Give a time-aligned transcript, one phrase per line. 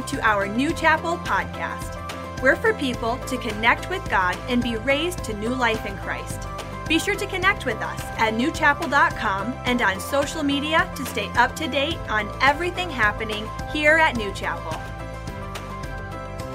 [0.00, 1.96] listening to our New Chapel podcast.
[2.42, 6.46] We're for people to connect with God and be raised to new life in Christ.
[6.88, 11.54] Be sure to connect with us at newchapel.com and on social media to stay up
[11.56, 14.80] to date on everything happening here at New Chapel.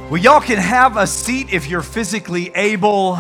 [0.09, 3.19] Well, y'all can have a seat if you're physically able.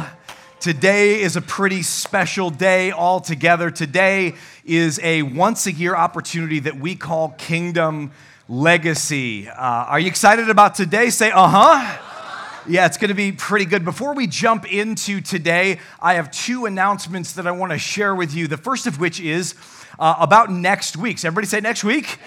[0.59, 3.69] Today is a pretty special day altogether.
[3.69, 4.33] Today
[4.65, 8.11] is a once a year opportunity that we call Kingdom
[8.47, 9.49] Legacy.
[9.49, 11.09] Uh, are you excited about today?
[11.09, 12.61] Say, uh huh.
[12.67, 13.83] Yeah, it's going to be pretty good.
[13.83, 18.35] Before we jump into today, I have two announcements that I want to share with
[18.35, 18.47] you.
[18.47, 19.55] The first of which is
[19.97, 21.17] uh, about next week.
[21.17, 22.19] So, everybody say next week.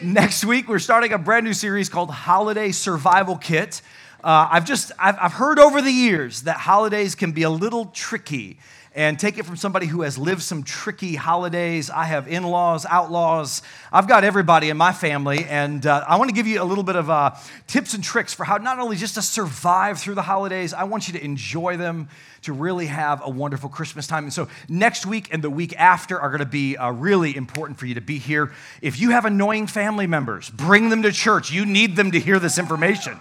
[0.00, 3.82] Next week, we're starting a brand new series called Holiday Survival Kit.
[4.24, 7.86] Uh, I've just I've, I've heard over the years that holidays can be a little
[7.86, 8.58] tricky
[8.98, 11.88] and take it from somebody who has lived some tricky holidays.
[11.88, 13.62] I have in laws, outlaws.
[13.92, 15.44] I've got everybody in my family.
[15.44, 17.36] And uh, I want to give you a little bit of uh,
[17.68, 21.06] tips and tricks for how not only just to survive through the holidays, I want
[21.06, 22.08] you to enjoy them,
[22.42, 24.24] to really have a wonderful Christmas time.
[24.24, 27.78] And so next week and the week after are going to be uh, really important
[27.78, 28.50] for you to be here.
[28.82, 31.52] If you have annoying family members, bring them to church.
[31.52, 33.20] You need them to hear this information.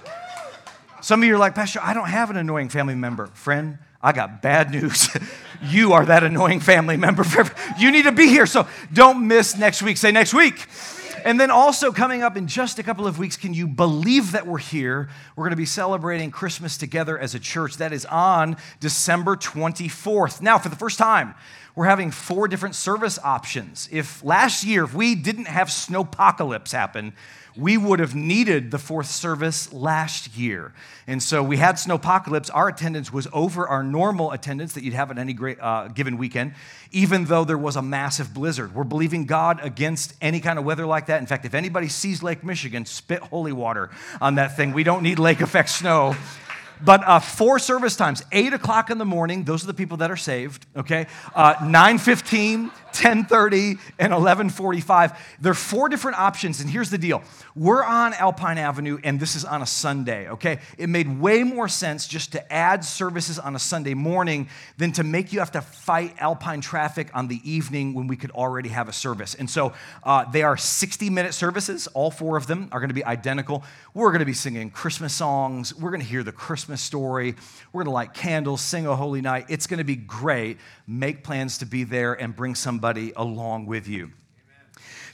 [1.07, 3.27] Some of you are like, Pastor, I don't have an annoying family member.
[3.27, 5.07] Friend, I got bad news.
[5.63, 7.23] you are that annoying family member.
[7.79, 8.45] you need to be here.
[8.45, 9.95] So don't miss next week.
[9.95, 10.67] Say next week.
[11.23, 14.45] And then also coming up in just a couple of weeks, can you believe that
[14.45, 15.07] we're here?
[15.37, 17.77] We're going to be celebrating Christmas together as a church.
[17.77, 20.41] That is on December 24th.
[20.41, 21.35] Now, for the first time,
[21.73, 23.87] we're having four different service options.
[23.93, 27.13] If last year, if we didn't have snowpocalypse happen,
[27.57, 30.73] we would have needed the fourth service last year.
[31.07, 32.49] And so we had snowpocalypse.
[32.53, 36.17] Our attendance was over our normal attendance that you'd have at any great, uh, given
[36.17, 36.53] weekend,
[36.91, 38.75] even though there was a massive blizzard.
[38.75, 41.19] We're believing God against any kind of weather like that.
[41.19, 43.89] In fact, if anybody sees Lake Michigan, spit holy water
[44.21, 44.73] on that thing.
[44.73, 46.15] We don't need lake effect snow.
[46.83, 50.11] But uh, four service times, 8 o'clock in the morning, those are the people that
[50.11, 51.07] are saved, okay?
[51.33, 55.15] Uh, 9.15, 10.30, and 11.45.
[55.39, 57.21] There are four different options, and here's the deal.
[57.55, 60.59] We're on Alpine Avenue, and this is on a Sunday, okay?
[60.79, 65.03] It made way more sense just to add services on a Sunday morning than to
[65.03, 68.89] make you have to fight Alpine traffic on the evening when we could already have
[68.89, 69.35] a service.
[69.35, 71.87] And so uh, they are 60-minute services.
[71.93, 73.63] All four of them are going to be identical.
[73.93, 75.75] We're going to be singing Christmas songs.
[75.75, 77.35] We're going to hear the Christmas story.
[77.71, 79.45] We're going to light candles, sing a holy night.
[79.49, 80.57] It's going to be great.
[80.87, 84.11] Make plans to be there and bring somebody along with you.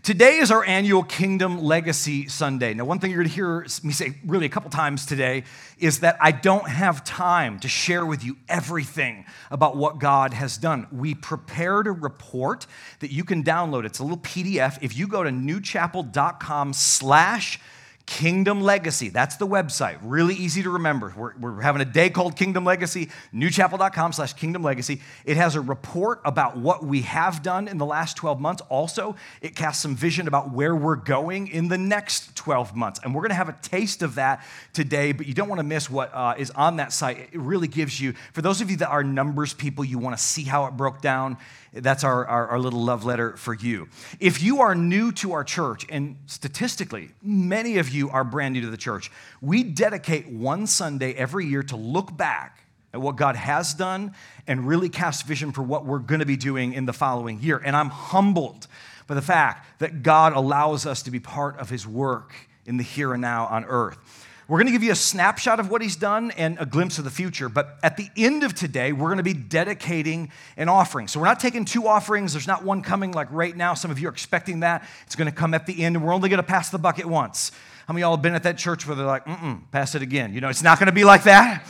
[0.04, 2.74] Today is our annual Kingdom Legacy Sunday.
[2.74, 5.46] Now, one thing you're going to hear me say really a couple times today
[5.80, 10.58] is that I don't have time to share with you everything about what God has
[10.58, 10.88] done.
[10.92, 12.68] We prepared a report
[13.00, 13.86] that you can download.
[13.86, 14.78] It's a little PDF.
[14.82, 17.60] If you go to newchapel.com slash
[18.06, 19.09] Kingdom Legacy.
[19.09, 19.97] That's the website.
[20.02, 21.14] Really easy to remember.
[21.16, 25.02] We're, we're having a day called Kingdom Legacy, newchapel.com slash Kingdom Legacy.
[25.25, 28.62] It has a report about what we have done in the last 12 months.
[28.69, 33.00] Also, it casts some vision about where we're going in the next 12 months.
[33.03, 35.66] And we're going to have a taste of that today, but you don't want to
[35.66, 37.18] miss what uh, is on that site.
[37.18, 40.22] It really gives you, for those of you that are numbers people, you want to
[40.22, 41.38] see how it broke down
[41.74, 43.88] that's our, our, our, little love letter for you.
[44.20, 48.62] If you are new to our church, and statistically, many of you are brand new
[48.62, 49.12] to the church,
[49.42, 52.64] we dedicate one Sunday every year to look back
[52.94, 54.14] at what God has done
[54.46, 57.60] and really cast vision for what we're going to be doing in the following year.
[57.64, 58.68] And I'm humbled
[59.08, 62.34] by the fact that God allows us to be part of His work
[62.66, 64.23] in the here and now on earth.
[64.48, 67.06] We're going to give you a snapshot of what he's done and a glimpse of
[67.06, 67.48] the future.
[67.48, 71.08] But at the end of today, we're going to be dedicating an offering.
[71.08, 72.34] So we're not taking two offerings.
[72.34, 73.74] There's not one coming like right now.
[73.74, 74.86] Some of you are expecting that.
[75.06, 77.06] It's going to come at the end, and we're only going to pass the bucket
[77.06, 77.52] once.
[77.88, 80.34] How many y'all have been at that church where they're like, mm pass it again?
[80.34, 81.66] You know, it's not going to be like that.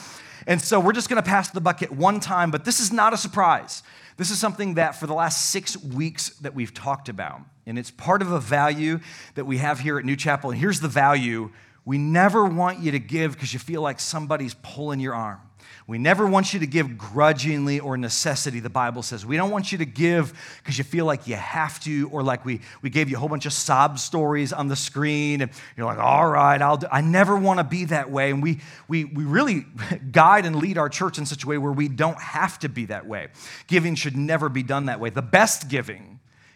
[0.47, 3.13] And so we're just going to pass the bucket one time, but this is not
[3.13, 3.83] a surprise.
[4.17, 7.41] This is something that for the last six weeks that we've talked about.
[7.65, 8.99] And it's part of a value
[9.35, 10.51] that we have here at New Chapel.
[10.51, 11.51] And here's the value
[11.85, 15.41] we never want you to give because you feel like somebody's pulling your arm.
[15.85, 19.25] We never want you to give grudgingly or necessity, the Bible says.
[19.25, 22.45] We don't want you to give because you feel like you have to, or like
[22.45, 25.85] we, we gave you a whole bunch of sob stories on the screen, and you're
[25.85, 26.87] like, all right, I'll do.
[26.89, 28.31] I never want to be that way.
[28.31, 29.65] And we, we, we really
[30.11, 32.85] guide and lead our church in such a way where we don't have to be
[32.85, 33.27] that way.
[33.67, 35.09] Giving should never be done that way.
[35.09, 36.12] The best giving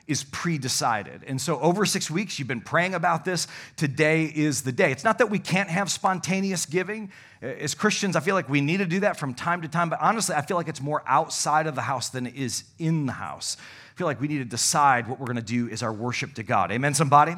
[0.07, 1.23] is pre decided.
[1.27, 3.47] And so, over six weeks, you've been praying about this.
[3.75, 4.91] Today is the day.
[4.91, 7.11] It's not that we can't have spontaneous giving.
[7.41, 9.99] As Christians, I feel like we need to do that from time to time, but
[10.01, 13.13] honestly, I feel like it's more outside of the house than it is in the
[13.13, 13.57] house.
[13.93, 16.33] I feel like we need to decide what we're going to do is our worship
[16.35, 16.71] to God.
[16.71, 17.35] Amen, somebody?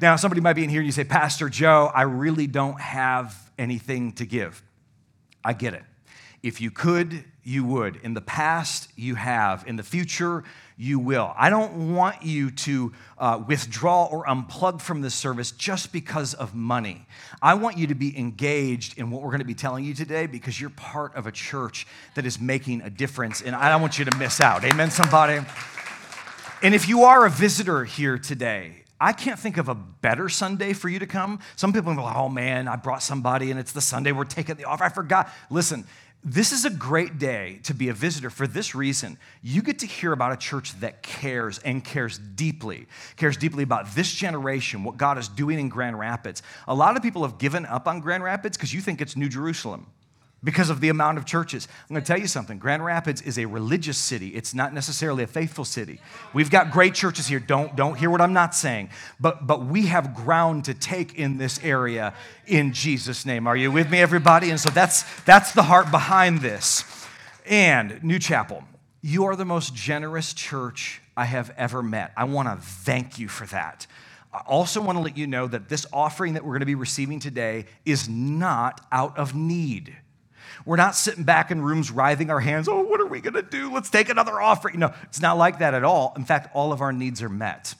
[0.00, 3.50] Now, somebody might be in here and you say, Pastor Joe, I really don't have
[3.58, 4.62] anything to give.
[5.44, 5.82] I get it.
[6.42, 7.96] If you could, you would.
[8.02, 9.64] In the past, you have.
[9.66, 10.44] In the future,
[10.78, 11.34] you will.
[11.36, 16.54] I don't want you to uh, withdraw or unplug from this service just because of
[16.54, 17.06] money.
[17.42, 20.26] I want you to be engaged in what we're going to be telling you today
[20.26, 23.98] because you're part of a church that is making a difference, and I don't want
[23.98, 24.64] you to miss out.
[24.64, 25.40] Amen, somebody?
[26.62, 30.74] And if you are a visitor here today, I can't think of a better Sunday
[30.74, 31.40] for you to come.
[31.56, 34.64] Some people go, oh man, I brought somebody and it's the Sunday we're taking the
[34.64, 34.84] offer.
[34.84, 35.30] I forgot.
[35.48, 35.86] Listen,
[36.22, 39.16] this is a great day to be a visitor for this reason.
[39.42, 42.86] You get to hear about a church that cares and cares deeply,
[43.16, 46.42] cares deeply about this generation, what God is doing in Grand Rapids.
[46.68, 49.30] A lot of people have given up on Grand Rapids because you think it's New
[49.30, 49.86] Jerusalem
[50.42, 51.68] because of the amount of churches.
[51.88, 55.22] I'm going to tell you something Grand Rapids is a religious city, it's not necessarily
[55.22, 56.00] a faithful city.
[56.32, 57.40] We've got great churches here.
[57.40, 58.90] Don't, don't hear what I'm not saying.
[59.18, 62.14] But, but we have ground to take in this area
[62.46, 63.46] in Jesus' name.
[63.46, 64.50] Are you with me, everybody?
[64.50, 66.84] And so that's, that's the heart behind this.
[67.46, 68.64] And New Chapel,
[69.02, 72.12] you are the most generous church I have ever met.
[72.16, 73.86] I want to thank you for that.
[74.32, 76.76] I also want to let you know that this offering that we're going to be
[76.76, 79.96] receiving today is not out of need.
[80.64, 83.42] We're not sitting back in rooms writhing our hands, oh, what are we going to
[83.42, 83.72] do?
[83.72, 84.78] Let's take another offering.
[84.78, 86.12] No, it's not like that at all.
[86.16, 87.74] In fact, all of our needs are met.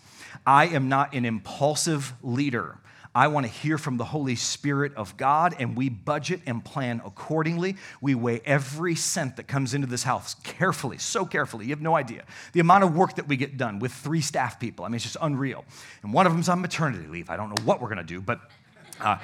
[0.46, 2.78] I am not an impulsive leader.
[3.12, 7.02] I want to hear from the Holy Spirit of God, and we budget and plan
[7.04, 7.76] accordingly.
[8.00, 11.64] We weigh every cent that comes into this house carefully, so carefully.
[11.64, 12.24] You have no idea.
[12.52, 15.04] The amount of work that we get done with three staff people, I mean, it's
[15.04, 15.64] just unreal.
[16.04, 17.30] And one of them's on maternity leave.
[17.30, 18.40] I don't know what we're going to do, but.
[19.00, 19.16] Uh,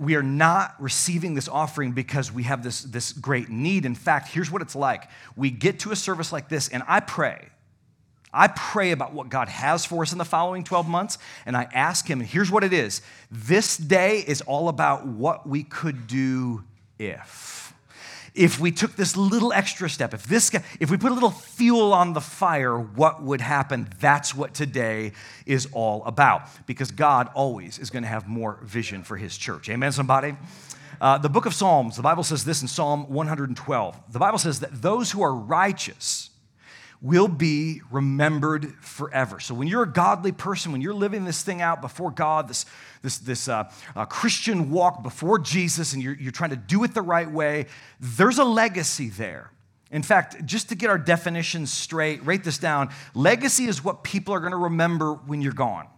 [0.00, 3.84] we are not receiving this offering because we have this, this great need.
[3.84, 7.00] In fact, here's what it's like we get to a service like this, and I
[7.00, 7.48] pray.
[8.32, 11.68] I pray about what God has for us in the following 12 months, and I
[11.74, 16.06] ask Him, and here's what it is this day is all about what we could
[16.06, 16.64] do
[16.98, 17.69] if
[18.34, 21.92] if we took this little extra step, if this if we put a little fuel
[21.92, 23.88] on the fire, what would happen?
[24.00, 25.12] That's what today
[25.46, 26.42] is all about.
[26.66, 29.68] Because God always is going to have more vision for his church.
[29.68, 30.36] Amen, somebody?
[31.00, 34.00] Uh, the book of Psalms, the Bible says this in Psalm 112.
[34.10, 36.29] The Bible says that those who are righteous
[37.02, 39.40] will be remembered forever.
[39.40, 42.66] So when you're a godly person, when you're living this thing out before God, this,
[43.02, 46.92] this, this uh, uh, Christian walk before Jesus, and you're, you're trying to do it
[46.92, 47.66] the right way,
[48.00, 49.50] there's a legacy there.
[49.90, 52.90] In fact, just to get our definitions straight, write this down.
[53.14, 55.88] Legacy is what people are going to remember when you're gone.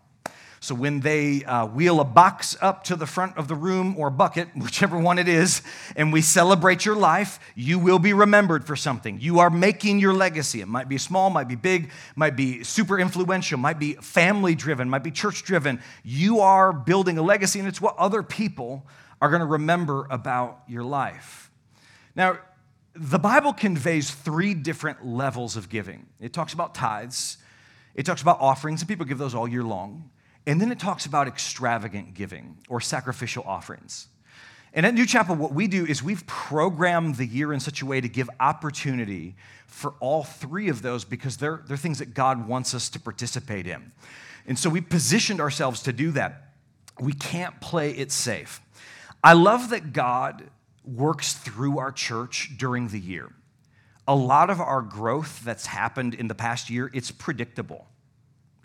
[0.63, 4.11] So when they uh, wheel a box up to the front of the room or
[4.11, 5.61] bucket, whichever one it is,
[5.97, 9.19] and we celebrate your life, you will be remembered for something.
[9.21, 10.61] You are making your legacy.
[10.61, 14.89] It might be small, might be big, might be super influential, might be family driven,
[14.89, 15.83] might be church driven.
[16.05, 18.87] You are building a legacy, and it's what other people
[19.21, 21.51] are going to remember about your life.
[22.15, 22.39] Now,
[22.95, 26.07] the Bible conveys three different levels of giving.
[26.21, 27.39] It talks about tithes,
[27.97, 30.09] it talks about offerings, and people give those all year long.
[30.47, 34.09] And then it talks about extravagant giving or sacrificial offerings.
[34.75, 37.87] And at New Chapel, what we do is we've programmed the year in such a
[37.87, 39.35] way to give opportunity
[39.67, 43.67] for all three of those because they're, they're things that God wants us to participate
[43.67, 43.93] in.
[44.47, 46.55] And so we positioned ourselves to do that.
[46.99, 48.61] We can't play it safe.
[49.23, 50.51] I love that God
[50.85, 53.31] works through our church during the year.
[54.09, 57.87] A lot of our growth that's happened in the past year, it's predictable.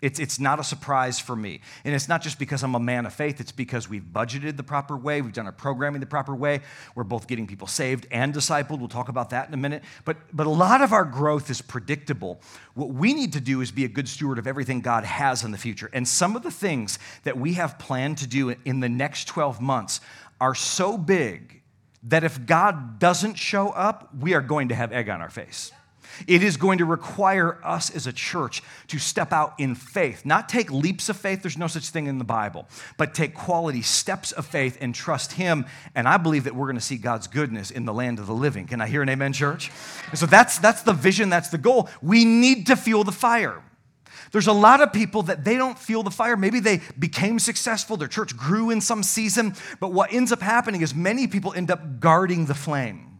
[0.00, 1.60] It's, it's not a surprise for me.
[1.84, 4.62] And it's not just because I'm a man of faith, it's because we've budgeted the
[4.62, 6.60] proper way, we've done our programming the proper way.
[6.94, 8.78] We're both getting people saved and discipled.
[8.78, 9.82] We'll talk about that in a minute.
[10.04, 12.40] But, but a lot of our growth is predictable.
[12.74, 15.50] What we need to do is be a good steward of everything God has in
[15.50, 15.90] the future.
[15.92, 19.60] And some of the things that we have planned to do in the next 12
[19.60, 20.00] months
[20.40, 21.62] are so big
[22.04, 25.72] that if God doesn't show up, we are going to have egg on our face.
[26.26, 30.48] It is going to require us as a church to step out in faith, not
[30.48, 34.32] take leaps of faith, there's no such thing in the Bible, but take quality steps
[34.32, 35.66] of faith and trust Him.
[35.94, 38.34] And I believe that we're going to see God's goodness in the land of the
[38.34, 38.66] living.
[38.66, 39.70] Can I hear an amen, church?
[40.10, 41.88] And so that's, that's the vision, that's the goal.
[42.02, 43.62] We need to fuel the fire.
[44.32, 46.36] There's a lot of people that they don't feel the fire.
[46.36, 50.82] Maybe they became successful, their church grew in some season, but what ends up happening
[50.82, 53.17] is many people end up guarding the flame.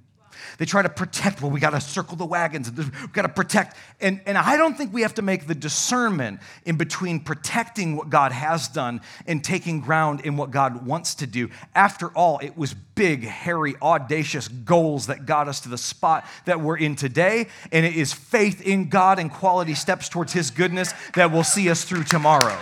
[0.59, 3.77] They try to protect, well, we got to circle the wagons, we've got to protect.
[4.01, 8.11] And, and I don't think we have to make the discernment in between protecting what
[8.11, 11.49] God has done and taking ground in what God wants to do.
[11.77, 16.61] After all, it was big, hairy, audacious goals that got us to the spot that
[16.61, 17.47] we're in today.
[17.71, 21.71] And it is faith in God and quality steps towards His goodness that will see
[21.71, 22.59] us through tomorrow.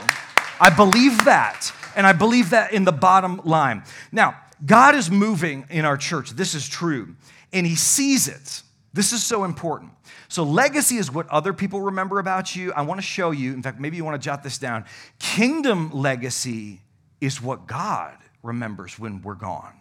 [0.60, 1.72] I believe that.
[1.96, 3.84] And I believe that in the bottom line.
[4.12, 6.30] Now, God is moving in our church.
[6.30, 7.14] This is true.
[7.56, 8.62] And He sees it.
[8.92, 9.92] This is so important.
[10.28, 12.72] So, legacy is what other people remember about you.
[12.72, 14.84] I want to show you, in fact, maybe you want to jot this down.
[15.18, 16.80] Kingdom legacy
[17.20, 19.72] is what God remembers when we're gone.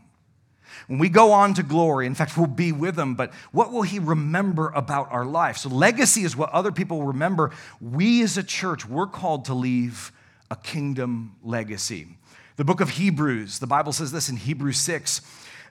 [0.88, 3.84] When we go on to glory, in fact, we'll be with him, but what will
[3.84, 5.58] he remember about our life?
[5.58, 7.51] So, legacy is what other people remember.
[7.82, 10.12] We as a church, we're called to leave
[10.51, 12.17] a kingdom legacy.
[12.58, 15.22] The book of Hebrews, the Bible says this in Hebrews 6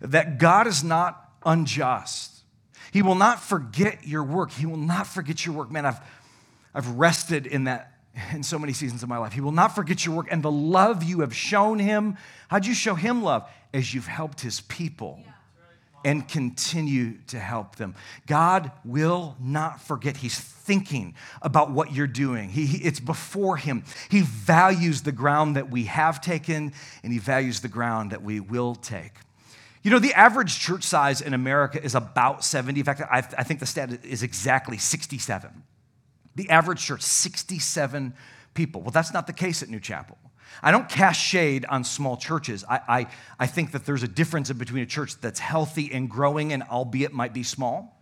[0.00, 2.42] that God is not unjust.
[2.92, 4.52] He will not forget your work.
[4.52, 5.70] He will not forget your work.
[5.70, 6.00] Man, I've,
[6.74, 7.92] I've rested in that
[8.32, 9.32] in so many seasons of my life.
[9.32, 12.16] He will not forget your work and the love you have shown him.
[12.48, 13.48] How'd you show him love?
[13.72, 15.20] As you've helped his people
[16.04, 17.94] and continue to help them.
[18.26, 20.18] God will not forget.
[20.18, 22.50] He's thinking about what you're doing.
[22.50, 23.84] He, he, it's before him.
[24.10, 26.72] He values the ground that we have taken
[27.02, 29.12] and he values the ground that we will take.
[29.84, 32.80] You know, the average church size in America is about 70.
[32.80, 35.62] In fact, I, I think the stat is exactly 67.
[36.36, 38.14] The average church, 67
[38.54, 38.80] people.
[38.80, 40.16] Well, that's not the case at New Chapel.
[40.62, 42.64] I don't cast shade on small churches.
[42.68, 43.06] I, I,
[43.38, 47.12] I think that there's a difference between a church that's healthy and growing, and albeit
[47.12, 48.00] might be small.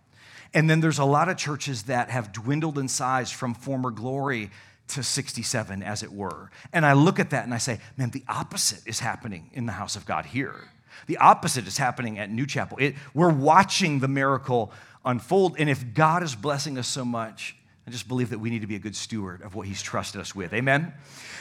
[0.54, 4.50] And then there's a lot of churches that have dwindled in size from former glory
[4.88, 6.50] to 67, as it were.
[6.72, 9.72] And I look at that and I say, man, the opposite is happening in the
[9.72, 10.68] house of God here.
[11.06, 12.78] The opposite is happening at New Chapel.
[12.80, 14.72] It, we're watching the miracle
[15.04, 15.56] unfold.
[15.58, 17.56] And if God is blessing us so much,
[17.86, 20.20] I just believe that we need to be a good steward of what He's trusted
[20.20, 20.52] us with.
[20.52, 20.92] Amen?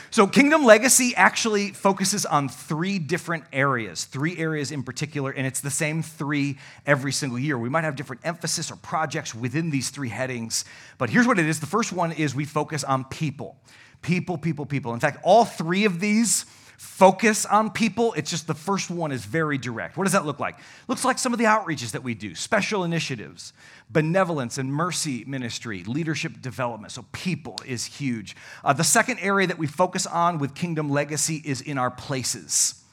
[0.10, 5.62] So, Kingdom Legacy actually focuses on three different areas, three areas in particular, and it's
[5.62, 7.58] the same three every single year.
[7.58, 10.66] We might have different emphasis or projects within these three headings,
[10.98, 13.56] but here's what it is the first one is we focus on people.
[14.02, 14.96] People, people, people.
[14.96, 16.46] In fact, all three of these
[16.82, 18.12] focus on people.
[18.14, 19.98] It's just the first one is very direct.
[19.98, 20.58] What does that look like?
[20.88, 23.54] Looks like some of the outreaches that we do, special initiatives,
[23.92, 26.92] benevolence and mercy ministry, leadership development.
[26.92, 28.36] So, people is huge.
[28.64, 32.84] Uh, the second area that we focus on with Kingdom Legacy is in our places.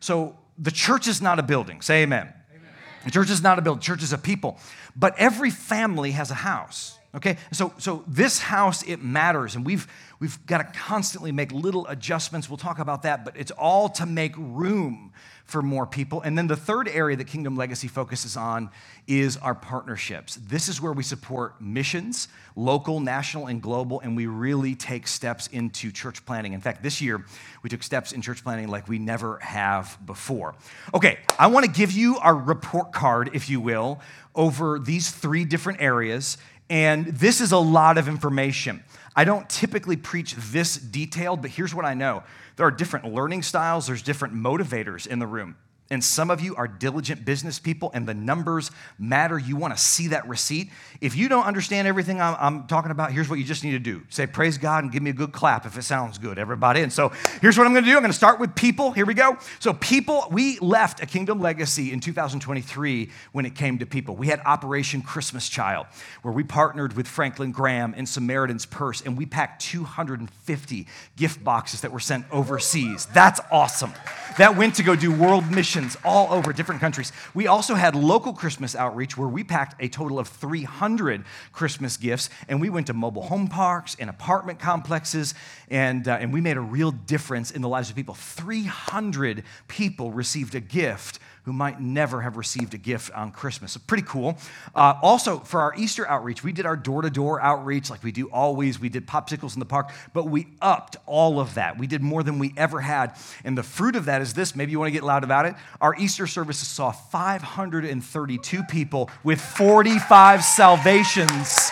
[0.00, 1.82] So, the church is not a building.
[1.82, 2.32] Say amen.
[2.50, 2.70] amen.
[3.04, 4.58] The church is not a building, church is a people.
[4.96, 6.98] But every family has a house.
[7.14, 9.86] Okay, so so this house it matters, and we've
[10.18, 12.50] we've got to constantly make little adjustments.
[12.50, 15.12] We'll talk about that, but it's all to make room
[15.46, 16.20] for more people.
[16.22, 18.68] And then the third area that Kingdom Legacy focuses on
[19.06, 20.34] is our partnerships.
[20.34, 25.46] This is where we support missions, local, national, and global, and we really take steps
[25.46, 27.24] into church planting In fact, this year
[27.62, 30.56] we took steps in church planting like we never have before.
[30.92, 34.00] Okay, I want to give you our report card, if you will,
[34.34, 38.82] over these three different areas and this is a lot of information.
[39.14, 42.22] I don't typically preach this detailed, but here's what I know
[42.56, 45.56] there are different learning styles, there's different motivators in the room.
[45.88, 49.38] And some of you are diligent business people, and the numbers matter.
[49.38, 50.70] You want to see that receipt.
[51.00, 53.78] If you don't understand everything I'm, I'm, talking about, here's what you just need to
[53.78, 56.80] do say, Praise God, and give me a good clap if it sounds good, everybody.
[56.80, 58.90] And so here's what I'm going to do I'm going to start with people.
[58.90, 59.38] Here we go.
[59.60, 64.16] So, people, we left a kingdom legacy in 2023 when it came to people.
[64.16, 65.86] We had Operation Christmas Child,
[66.22, 71.82] where we partnered with Franklin Graham and Samaritan's Purse, and we packed 250 gift boxes
[71.82, 73.06] that were sent overseas.
[73.06, 73.92] That's awesome.
[74.38, 77.12] That went to go do world missions missions all over different countries.
[77.34, 82.30] We also had local Christmas outreach where we packed a total of 300 Christmas gifts,
[82.48, 85.34] and we went to mobile home parks and apartment complexes,
[85.70, 88.14] and, uh, and we made a real difference in the lives of people.
[88.14, 93.72] 300 people received a gift who might never have received a gift on Christmas.
[93.72, 94.36] So pretty cool.
[94.74, 98.10] Uh, also, for our Easter outreach, we did our door to door outreach like we
[98.10, 98.80] do always.
[98.80, 101.78] We did popsicles in the park, but we upped all of that.
[101.78, 103.16] We did more than we ever had.
[103.44, 105.54] And the fruit of that is this maybe you want to get loud about it.
[105.80, 111.70] Our Easter services saw 532 people with 45 salvations.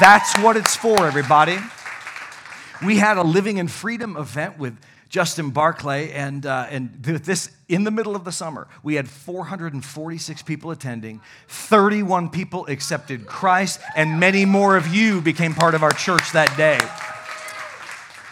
[0.00, 1.58] That's what it's for, everybody.
[2.84, 4.76] We had a Living in Freedom event with
[5.16, 8.68] Justin Barclay, and, uh, and this in the middle of the summer.
[8.82, 15.54] We had 446 people attending, 31 people accepted Christ, and many more of you became
[15.54, 16.78] part of our church that day.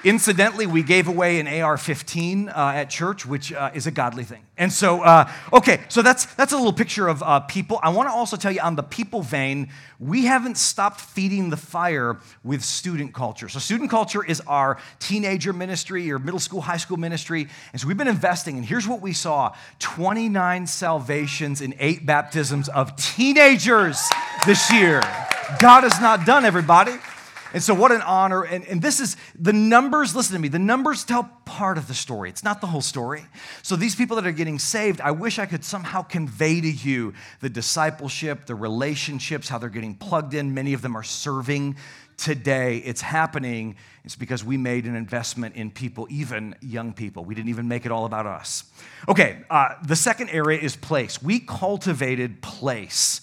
[0.04, 4.22] Incidentally, we gave away an AR 15 uh, at church, which uh, is a godly
[4.22, 4.44] thing.
[4.58, 7.80] And so, uh, okay, so that's, that's a little picture of uh, people.
[7.82, 11.56] I want to also tell you on the people vein, we haven't stopped feeding the
[11.56, 13.48] fire with student culture.
[13.48, 17.48] So, student culture is our teenager ministry or middle school, high school ministry.
[17.72, 22.68] And so, we've been investing, and here's what we saw 29 salvations and eight baptisms
[22.68, 23.98] of teenagers
[24.44, 25.00] this year.
[25.60, 26.92] God is not done, everybody.
[27.54, 28.42] And so, what an honor.
[28.42, 31.94] And, and this is the numbers, listen to me, the numbers tell part of the
[31.94, 32.28] story.
[32.28, 33.24] It's not the whole story.
[33.62, 37.14] So, these people that are getting saved, I wish I could somehow convey to you
[37.40, 40.52] the discipleship, the relationships, how they're getting plugged in.
[40.52, 41.76] Many of them are serving
[42.16, 42.78] today.
[42.78, 43.76] It's happening.
[44.04, 47.24] It's because we made an investment in people, even young people.
[47.24, 48.64] We didn't even make it all about us.
[49.08, 51.22] Okay, uh, the second area is place.
[51.22, 53.20] We cultivated place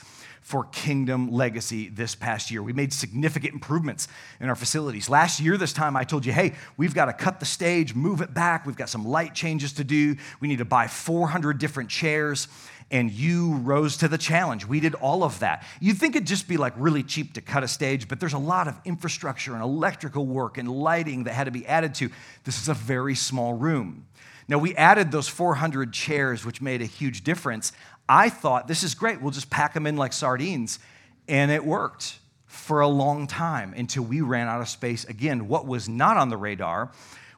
[0.52, 2.62] for Kingdom Legacy this past year.
[2.62, 4.10] We made significant improvements
[4.42, 5.08] in our facilities.
[5.08, 8.20] Last year, this time, I told you, hey, we've got to cut the stage, move
[8.20, 8.66] it back.
[8.66, 10.18] We've got some light changes to do.
[10.42, 12.50] We need to buy 400 different chairs.
[12.92, 14.66] And you rose to the challenge.
[14.66, 15.64] We did all of that.
[15.80, 18.38] You'd think it'd just be like really cheap to cut a stage, but there's a
[18.38, 22.10] lot of infrastructure and electrical work and lighting that had to be added to.
[22.44, 24.06] This is a very small room.
[24.52, 27.72] Now, we added those 400 chairs, which made a huge difference.
[28.08, 30.80] I thought, this is great, we'll just pack them in like sardines.
[31.28, 35.48] And it worked for a long time until we ran out of space again.
[35.48, 36.92] What was not on the radar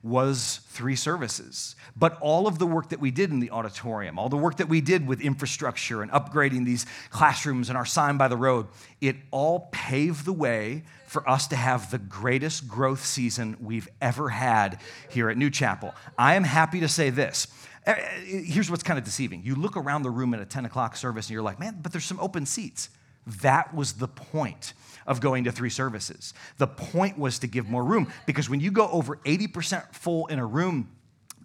[0.04, 1.76] was three services.
[1.96, 4.68] But all of the work that we did in the auditorium, all the work that
[4.68, 8.68] we did with infrastructure and upgrading these classrooms and our sign by the road,
[9.00, 14.30] it all paved the way for us to have the greatest growth season we've ever
[14.30, 14.80] had
[15.10, 15.96] here at New Chapel.
[16.18, 17.48] I am happy to say this
[17.86, 19.42] Eh, eh, eh, here's what's kind of deceiving.
[19.44, 21.92] You look around the room at a 10 o'clock service and you're like, man, but
[21.92, 22.90] there's some open seats.
[23.42, 24.74] That was the point
[25.06, 26.34] of going to three services.
[26.58, 30.40] The point was to give more room because when you go over 80% full in
[30.40, 30.90] a room,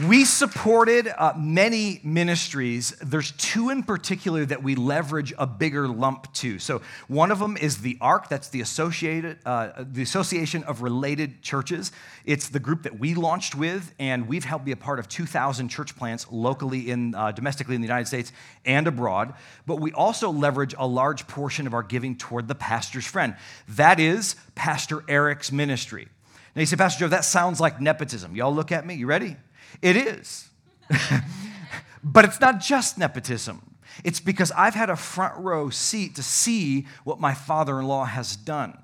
[0.00, 2.92] We supported uh, many ministries.
[3.02, 6.58] There's two in particular that we leverage a bigger lump to.
[6.58, 8.30] So one of them is the ARC.
[8.30, 11.92] That's the associated uh, the Association of Related Churches.
[12.24, 15.68] It's the group that we launched with, and we've helped be a part of 2,000
[15.68, 18.32] church plants locally in uh, domestically in the United States
[18.64, 19.34] and abroad.
[19.66, 23.36] But we also leverage a large portion of our giving toward the pastor's friend.
[23.68, 26.08] That is Pastor Eric's ministry.
[26.56, 28.34] Now you say, Pastor Joe, that sounds like nepotism.
[28.34, 28.94] Y'all look at me.
[28.94, 29.36] You ready?
[29.80, 30.50] It is.
[32.04, 33.62] but it's not just nepotism.
[34.04, 38.04] It's because I've had a front row seat to see what my father in law
[38.04, 38.78] has done.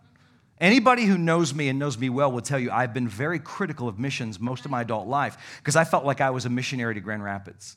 [0.61, 3.87] Anybody who knows me and knows me well will tell you I've been very critical
[3.87, 6.95] of missions most of my adult life because I felt like I was a missionary
[6.95, 7.77] to Grand Rapids.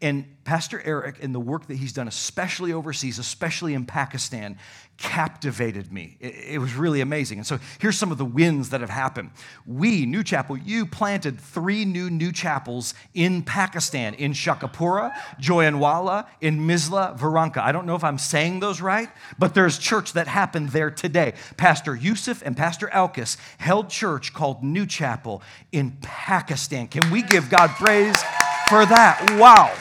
[0.00, 4.58] And Pastor Eric and the work that he's done, especially overseas, especially in Pakistan,
[5.02, 6.16] captivated me.
[6.20, 7.38] It, it, was really amazing.
[7.38, 9.32] And so here's some of the wins that have happened.
[9.66, 16.60] We, New Chapel, you planted three new new chapels in Pakistan, in Sheikhupura, Jayanwala, in
[16.60, 17.58] Misla, Varanka.
[17.58, 19.10] I don't know if I'm saying those right,
[19.40, 21.34] but there's church that happened there today.
[21.56, 26.86] Pastor Yusuf and Pastor Elkis held church called New Chapel in Pakistan.
[26.86, 28.22] Can we give God praise
[28.68, 29.36] for that?
[29.36, 29.74] Wow.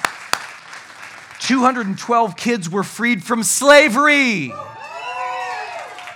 [1.41, 4.51] 212 kids were freed from slavery.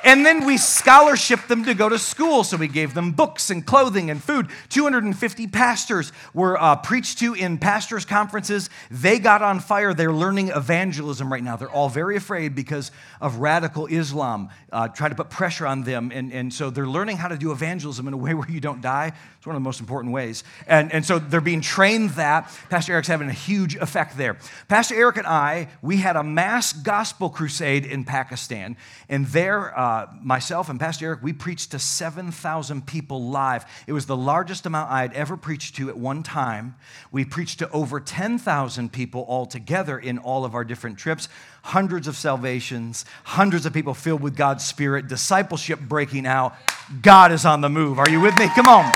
[0.06, 2.44] And then we scholarship them to go to school.
[2.44, 4.50] So we gave them books and clothing and food.
[4.70, 8.70] 250 pastors were uh, preached to in pastors' conferences.
[8.92, 9.96] They got on fire.
[9.96, 11.56] They're learning evangelism right now.
[11.56, 16.12] They're all very afraid because of radical Islam, uh, trying to put pressure on them.
[16.14, 18.82] And, and so they're learning how to do evangelism in a way where you don't
[18.82, 19.12] die.
[19.38, 20.44] It's one of the most important ways.
[20.68, 22.56] And, and so they're being trained that.
[22.70, 24.38] Pastor Eric's having a huge effect there.
[24.68, 28.78] Pastor Eric and I, we had a mass gospel crusade in Pakistan.
[29.10, 33.64] And there, uh, Uh, myself and Pastor Eric, we preached to 7,000 people live.
[33.88, 36.76] It was the largest amount I had ever preached to at one time.
[37.14, 41.30] We preached to over 10,000 people altogether in all of our different trips
[41.62, 46.54] hundreds of salvations, hundreds of people filled with God's Spirit, discipleship breaking out.
[47.02, 47.98] God is on the move.
[47.98, 48.50] Are you with me?
[48.50, 48.92] Come on.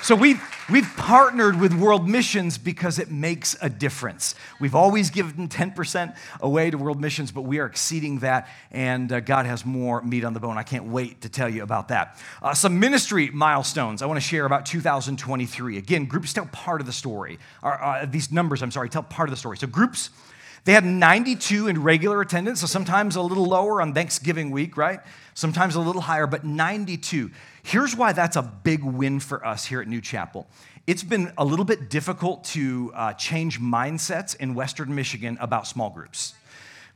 [0.00, 4.34] So we've, we've partnered with World Missions because it makes a difference.
[4.60, 9.20] We've always given 10% away to World Missions, but we are exceeding that, and uh,
[9.20, 10.58] God has more meat on the bone.
[10.58, 12.18] I can't wait to tell you about that.
[12.42, 15.78] Uh, some ministry milestones I want to share about 2023.
[15.78, 17.38] Again, groups tell part of the story.
[17.62, 19.56] Or, uh, these numbers, I'm sorry, tell part of the story.
[19.58, 20.10] So groups
[20.66, 24.98] They had 92 in regular attendance, so sometimes a little lower on Thanksgiving week, right?
[25.32, 27.30] Sometimes a little higher, but 92.
[27.62, 30.48] Here's why that's a big win for us here at New Chapel.
[30.88, 35.90] It's been a little bit difficult to uh, change mindsets in Western Michigan about small
[35.90, 36.34] groups.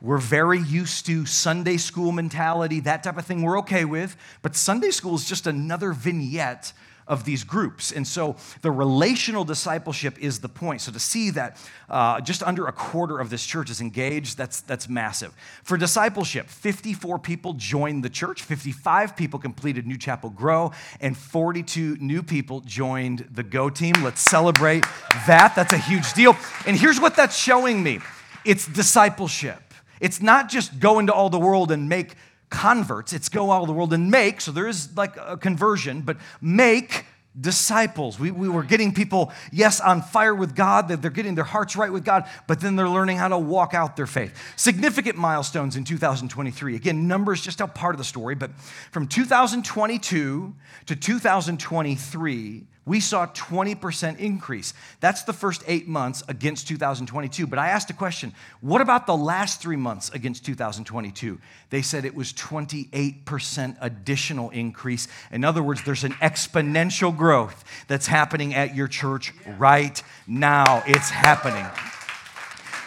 [0.01, 4.57] We're very used to Sunday school mentality, that type of thing we're okay with, but
[4.57, 6.73] Sunday school is just another vignette
[7.11, 7.91] of these groups.
[7.91, 10.81] And so the relational discipleship is the point.
[10.81, 11.57] So to see that
[11.89, 15.35] uh, just under a quarter of this church is engaged, that's, that's massive.
[15.65, 20.71] For discipleship, 54 people joined the church, 55 people completed New Chapel Grow,
[21.01, 23.95] and 42 new people joined the Go team.
[24.05, 24.85] Let's celebrate
[25.27, 25.55] that.
[25.57, 26.37] That's a huge deal.
[26.65, 27.99] And here's what that's showing me
[28.45, 29.61] it's discipleship.
[30.01, 32.15] It's not just go into all the world and make
[32.51, 33.13] converts.
[33.13, 37.07] It's go out the world and make, so there is like a conversion, but make
[37.39, 38.19] disciples.
[38.19, 41.77] We, we were getting people, yes, on fire with God, that they're getting their hearts
[41.77, 44.37] right with God, but then they're learning how to walk out their faith.
[44.57, 46.75] Significant milestones in 2023.
[46.75, 48.51] Again, numbers just a part of the story, but
[48.91, 50.55] from 2022
[50.87, 54.73] to 2023, we saw 20% increase.
[55.01, 57.47] That's the first eight months against 2022.
[57.47, 61.39] But I asked a question what about the last three months against 2022?
[61.69, 65.09] They said it was 28% additional increase.
[65.31, 70.83] In other words, there's an exponential growth that's happening at your church right now.
[70.87, 71.67] It's happening.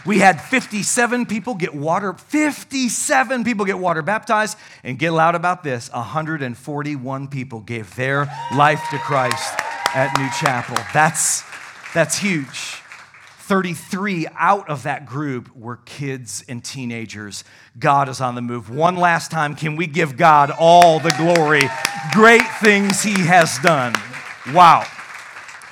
[0.06, 5.64] We had 57 people get water, 57 people get water baptized, and get loud about
[5.64, 9.54] this 141 people gave their life to Christ
[9.94, 10.78] at New Chapel.
[10.94, 11.44] That's,
[11.94, 12.80] that's huge.
[13.44, 17.44] 33 out of that group were kids and teenagers.
[17.78, 18.70] God is on the move.
[18.70, 21.64] One last time, can we give God all the glory?
[22.14, 23.94] Great things He has done.
[24.54, 24.86] Wow.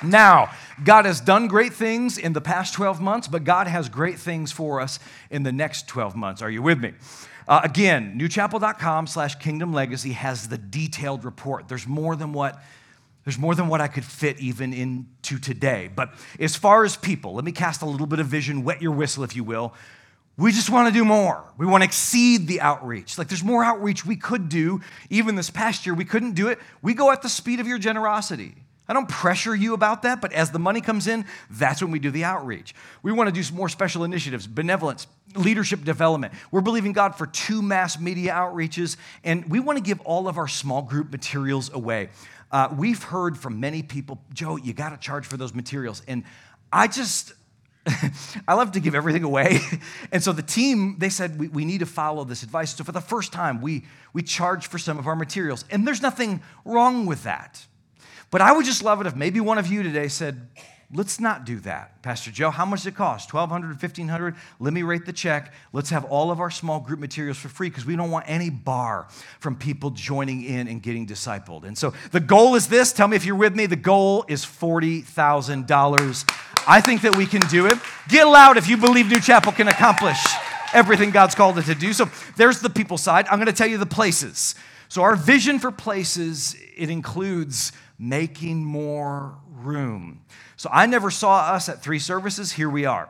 [0.02, 0.50] Now,
[0.84, 4.52] God has done great things in the past 12 months, but God has great things
[4.52, 4.98] for us
[5.30, 6.42] in the next 12 months.
[6.42, 6.92] Are you with me?
[7.48, 11.68] Uh, again, newchapel.com slash kingdom legacy has the detailed report.
[11.68, 12.62] There's more than what
[13.24, 15.88] there's more than what I could fit even into today.
[15.94, 18.92] But as far as people, let me cast a little bit of vision, wet your
[18.92, 19.74] whistle, if you will.
[20.36, 21.44] We just want to do more.
[21.58, 23.18] We want to exceed the outreach.
[23.18, 24.80] Like there's more outreach we could do.
[25.10, 26.58] Even this past year, we couldn't do it.
[26.80, 28.54] We go at the speed of your generosity.
[28.92, 31.98] I don't pressure you about that, but as the money comes in, that's when we
[31.98, 32.74] do the outreach.
[33.02, 36.34] We want to do some more special initiatives, benevolence, leadership development.
[36.50, 40.36] We're believing God for two mass media outreaches, and we want to give all of
[40.36, 42.10] our small group materials away.
[42.50, 46.02] Uh, we've heard from many people, Joe, you got to charge for those materials.
[46.06, 46.24] And
[46.70, 47.32] I just,
[48.46, 49.58] I love to give everything away.
[50.12, 52.76] and so the team, they said, we, we need to follow this advice.
[52.76, 55.64] So for the first time, we, we charge for some of our materials.
[55.70, 57.64] And there's nothing wrong with that.
[58.32, 60.48] But I would just love it if maybe one of you today said,
[60.94, 62.02] Let's not do that.
[62.02, 63.32] Pastor Joe, how much does it cost?
[63.32, 65.54] 1200 1500 Let me rate the check.
[65.72, 68.50] Let's have all of our small group materials for free because we don't want any
[68.50, 69.06] bar
[69.40, 71.64] from people joining in and getting discipled.
[71.64, 72.92] And so the goal is this.
[72.92, 73.64] Tell me if you're with me.
[73.64, 76.38] The goal is $40,000.
[76.68, 77.78] I think that we can do it.
[78.08, 80.18] Get loud if you believe New Chapel can accomplish
[80.74, 81.94] everything God's called it to do.
[81.94, 83.26] So there's the people side.
[83.30, 84.54] I'm going to tell you the places.
[84.88, 90.24] So our vision for places, it includes making more room.
[90.56, 92.50] So I never saw us at three services.
[92.50, 93.08] Here we are.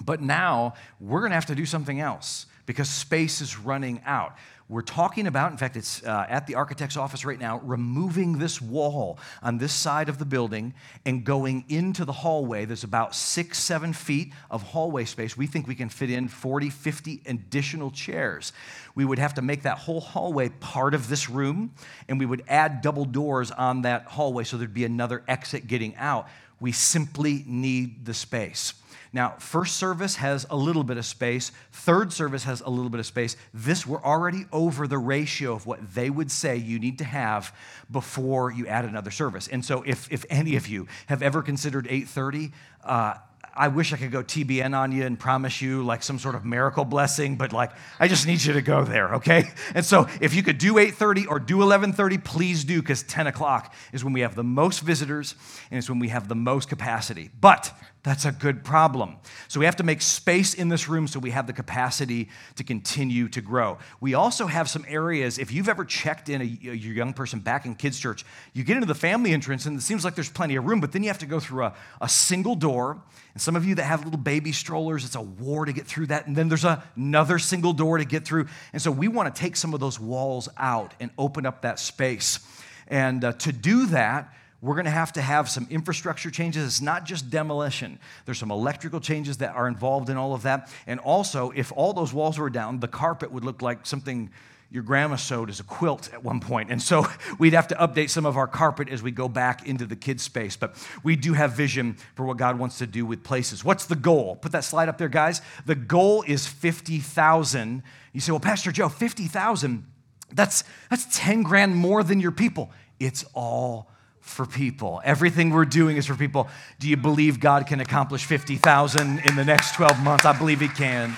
[0.00, 4.36] But now we're going to have to do something else because space is running out.
[4.68, 8.62] We're talking about, in fact, it's uh, at the architect's office right now, removing this
[8.62, 10.72] wall on this side of the building
[11.04, 12.64] and going into the hallway.
[12.64, 15.36] There's about six, seven feet of hallway space.
[15.36, 18.52] We think we can fit in 40, 50 additional chairs.
[18.94, 21.72] We would have to make that whole hallway part of this room,
[22.08, 25.96] and we would add double doors on that hallway so there'd be another exit getting
[25.96, 26.28] out.
[26.60, 28.74] We simply need the space.
[29.14, 32.98] Now, first service has a little bit of space, third service has a little bit
[32.98, 33.36] of space.
[33.52, 37.54] This, we're already over the ratio of what they would say you need to have
[37.90, 39.48] before you add another service.
[39.48, 42.52] And so, if, if any of you have ever considered 830,
[42.84, 43.14] uh,
[43.54, 46.44] I wish I could go TBN on you and promise you like some sort of
[46.44, 49.44] miracle blessing, but like I just need you to go there, okay?
[49.74, 53.74] And so if you could do 8:30 or do 11:30, please do, because 10 o'clock
[53.92, 55.34] is when we have the most visitors
[55.70, 57.30] and it's when we have the most capacity.
[57.40, 57.72] But
[58.04, 59.16] that's a good problem.
[59.46, 62.64] So we have to make space in this room so we have the capacity to
[62.64, 63.78] continue to grow.
[64.00, 67.64] We also have some areas, if you've ever checked in a, your young person back
[67.64, 70.56] in kids' church, you get into the family entrance and it seems like there's plenty
[70.56, 73.00] of room, but then you have to go through a, a single door.
[73.34, 76.06] And some of you that have little baby strollers, it's a war to get through
[76.06, 76.26] that.
[76.26, 78.46] And then there's a, another single door to get through.
[78.72, 81.78] And so we want to take some of those walls out and open up that
[81.78, 82.40] space.
[82.88, 86.64] And uh, to do that, we're going to have to have some infrastructure changes.
[86.64, 90.72] It's not just demolition, there's some electrical changes that are involved in all of that.
[90.86, 94.30] And also, if all those walls were down, the carpet would look like something
[94.70, 96.70] your grandma sewed as a quilt at one point.
[96.70, 97.06] And so
[97.38, 100.22] we'd have to update some of our carpet as we go back into the kids'
[100.22, 100.56] space.
[100.56, 103.62] But we do have vision for what God wants to do with places.
[103.62, 104.36] What's the goal?
[104.36, 105.42] Put that slide up there, guys.
[105.66, 107.82] The goal is 50,000.
[108.14, 109.84] You say, well, Pastor Joe, 50,000,
[110.32, 112.70] that's, that's 10 grand more than your people.
[112.98, 113.91] It's all
[114.22, 115.02] for people.
[115.04, 116.48] Everything we're doing is for people.
[116.78, 120.24] Do you believe God can accomplish 50,000 in the next 12 months?
[120.24, 121.14] I believe He can.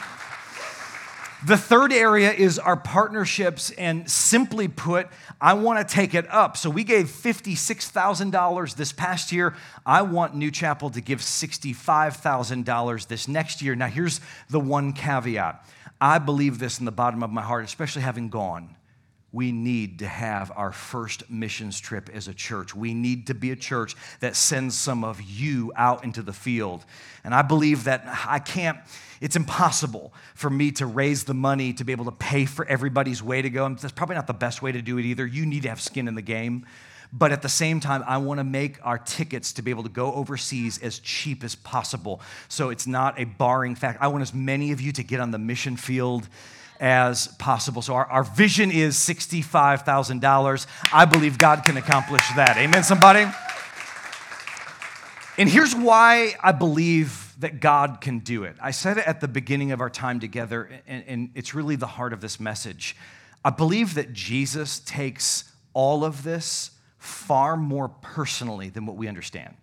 [1.46, 5.08] The third area is our partnerships, and simply put,
[5.42, 6.56] I want to take it up.
[6.56, 9.54] So we gave $56,000 this past year.
[9.84, 13.74] I want New Chapel to give $65,000 this next year.
[13.74, 15.62] Now, here's the one caveat
[16.00, 18.74] I believe this in the bottom of my heart, especially having gone
[19.34, 22.72] we need to have our first missions trip as a church.
[22.72, 26.84] We need to be a church that sends some of you out into the field.
[27.24, 28.78] And I believe that I can't,
[29.20, 33.24] it's impossible for me to raise the money to be able to pay for everybody's
[33.24, 33.66] way to go.
[33.66, 35.26] And that's probably not the best way to do it either.
[35.26, 36.64] You need to have skin in the game.
[37.12, 39.88] But at the same time, I want to make our tickets to be able to
[39.88, 42.20] go overseas as cheap as possible.
[42.48, 43.98] So it's not a barring fact.
[44.00, 46.28] I want as many of you to get on the mission field
[46.84, 47.80] as possible.
[47.80, 50.66] So our, our vision is $65,000.
[50.92, 52.58] I believe God can accomplish that.
[52.58, 53.24] Amen, somebody?
[55.38, 58.56] And here's why I believe that God can do it.
[58.60, 61.86] I said it at the beginning of our time together, and, and it's really the
[61.86, 62.96] heart of this message.
[63.42, 69.56] I believe that Jesus takes all of this far more personally than what we understand.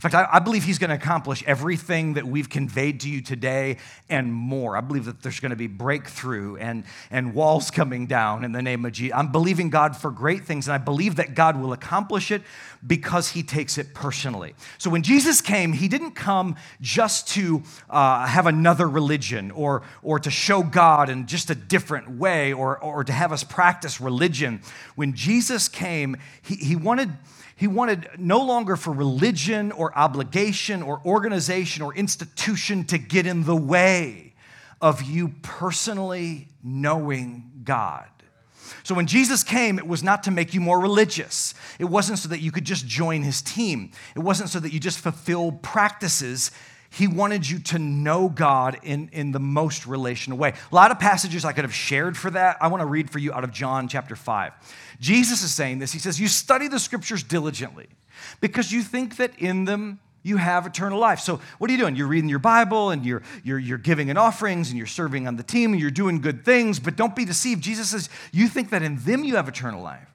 [0.00, 3.20] In fact, I, I believe he's going to accomplish everything that we've conveyed to you
[3.20, 3.76] today
[4.08, 4.74] and more.
[4.74, 8.62] I believe that there's going to be breakthrough and, and walls coming down in the
[8.62, 9.14] name of Jesus.
[9.14, 12.40] I'm believing God for great things, and I believe that God will accomplish it
[12.86, 14.54] because he takes it personally.
[14.78, 20.18] So when Jesus came, he didn't come just to uh, have another religion or, or
[20.18, 24.62] to show God in just a different way or, or to have us practice religion.
[24.94, 27.10] When Jesus came, he, he wanted
[27.60, 33.44] he wanted no longer for religion or obligation or organization or institution to get in
[33.44, 34.32] the way
[34.80, 38.08] of you personally knowing God.
[38.82, 41.52] So when Jesus came, it was not to make you more religious.
[41.78, 43.90] It wasn't so that you could just join his team.
[44.16, 46.52] It wasn't so that you just fulfill practices.
[46.92, 50.54] He wanted you to know God in, in the most relational way.
[50.70, 52.56] A lot of passages I could have shared for that.
[52.60, 54.52] I want to read for you out of John chapter 5.
[54.98, 55.92] Jesus is saying this.
[55.92, 57.86] He says, You study the scriptures diligently
[58.40, 61.20] because you think that in them you have eternal life.
[61.20, 61.94] So, what are you doing?
[61.94, 65.36] You're reading your Bible and you're, you're, you're giving in offerings and you're serving on
[65.36, 67.62] the team and you're doing good things, but don't be deceived.
[67.62, 70.08] Jesus says, You think that in them you have eternal life.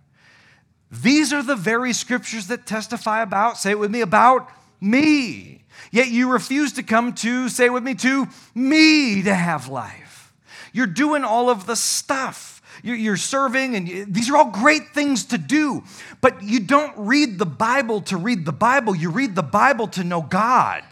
[0.91, 4.49] These are the very scriptures that testify about, say it with me, about
[4.81, 5.63] me.
[5.91, 10.33] Yet you refuse to come to, say with me, to me to have life.
[10.73, 15.37] You're doing all of the stuff you're serving, and these are all great things to
[15.37, 15.83] do.
[16.21, 20.03] But you don't read the Bible to read the Bible, you read the Bible to
[20.03, 20.83] know God.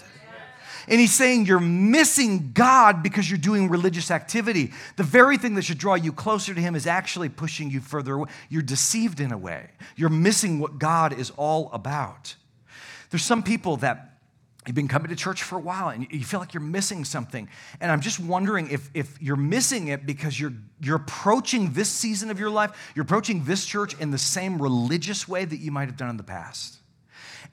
[0.88, 4.74] And he's saying you're missing God because you're doing religious activity.
[4.98, 8.16] The very thing that should draw you closer to him is actually pushing you further
[8.16, 8.30] away.
[8.50, 9.70] You're deceived in a way.
[9.96, 12.36] You're missing what God is all about.
[13.14, 14.10] There's some people that
[14.66, 17.50] You've been coming to church for a while and you feel like you're missing something.
[17.82, 22.32] And I'm just wondering if, if you're missing it because you're, you're approaching this season
[22.32, 25.90] of your life, you're approaching this church in the same religious way that you might
[25.90, 26.78] have done in the past.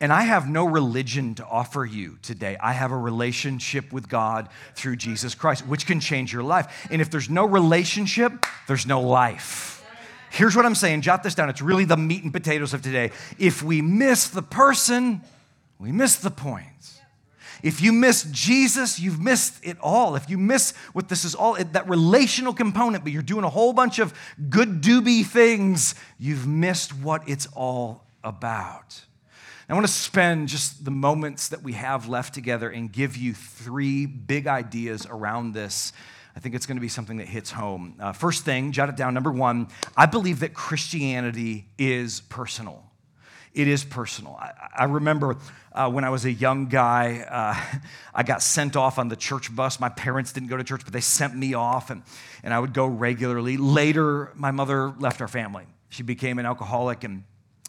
[0.00, 2.56] And I have no religion to offer you today.
[2.60, 6.88] I have a relationship with God through Jesus Christ, which can change your life.
[6.90, 9.84] And if there's no relationship, there's no life.
[10.30, 11.50] Here's what I'm saying jot this down.
[11.50, 13.10] It's really the meat and potatoes of today.
[13.36, 15.22] If we miss the person,
[15.80, 16.66] we miss the point.
[17.62, 20.14] If you miss Jesus, you've missed it all.
[20.16, 23.72] If you miss what this is all, that relational component, but you're doing a whole
[23.72, 24.14] bunch of
[24.48, 29.02] good doobie things, you've missed what it's all about.
[29.68, 33.34] I want to spend just the moments that we have left together and give you
[33.34, 35.92] three big ideas around this.
[36.34, 37.94] I think it's going to be something that hits home.
[38.00, 39.14] Uh, first thing, jot it down.
[39.14, 42.89] Number one, I believe that Christianity is personal
[43.54, 44.36] it is personal.
[44.40, 45.36] I, I remember
[45.72, 47.78] uh, when I was a young guy, uh,
[48.14, 49.80] I got sent off on the church bus.
[49.80, 52.02] My parents didn't go to church, but they sent me off, and,
[52.42, 53.56] and I would go regularly.
[53.56, 55.66] Later, my mother left our family.
[55.88, 57.24] She became an alcoholic, and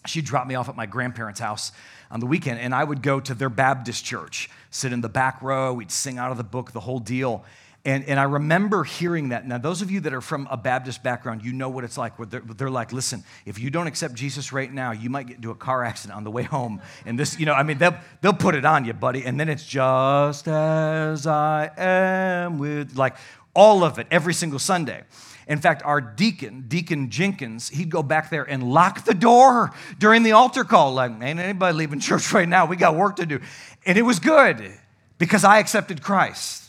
[0.05, 1.71] she dropped me off at my grandparents' house
[2.09, 5.41] on the weekend, and I would go to their Baptist church, sit in the back
[5.41, 7.43] row, we'd sing out of the book, the whole deal.
[7.83, 9.47] And, and I remember hearing that.
[9.47, 12.13] Now, those of you that are from a Baptist background, you know what it's like.
[12.29, 15.49] They're, they're, like, listen, if you don't accept Jesus right now, you might get into
[15.49, 16.79] a car accident on the way home.
[17.07, 19.25] And this, you know, I mean, they'll, they'll put it on you, buddy.
[19.25, 23.15] And then it's just as I am with, like,
[23.55, 25.01] all of it every single Sunday.
[25.47, 30.21] In fact, our deacon, Deacon Jenkins, he'd go back there and lock the door during
[30.21, 30.93] the altar call.
[30.93, 32.67] Like, ain't anybody leaving church right now.
[32.67, 33.39] We got work to do.
[33.87, 34.71] And it was good
[35.17, 36.60] because I accepted Christ.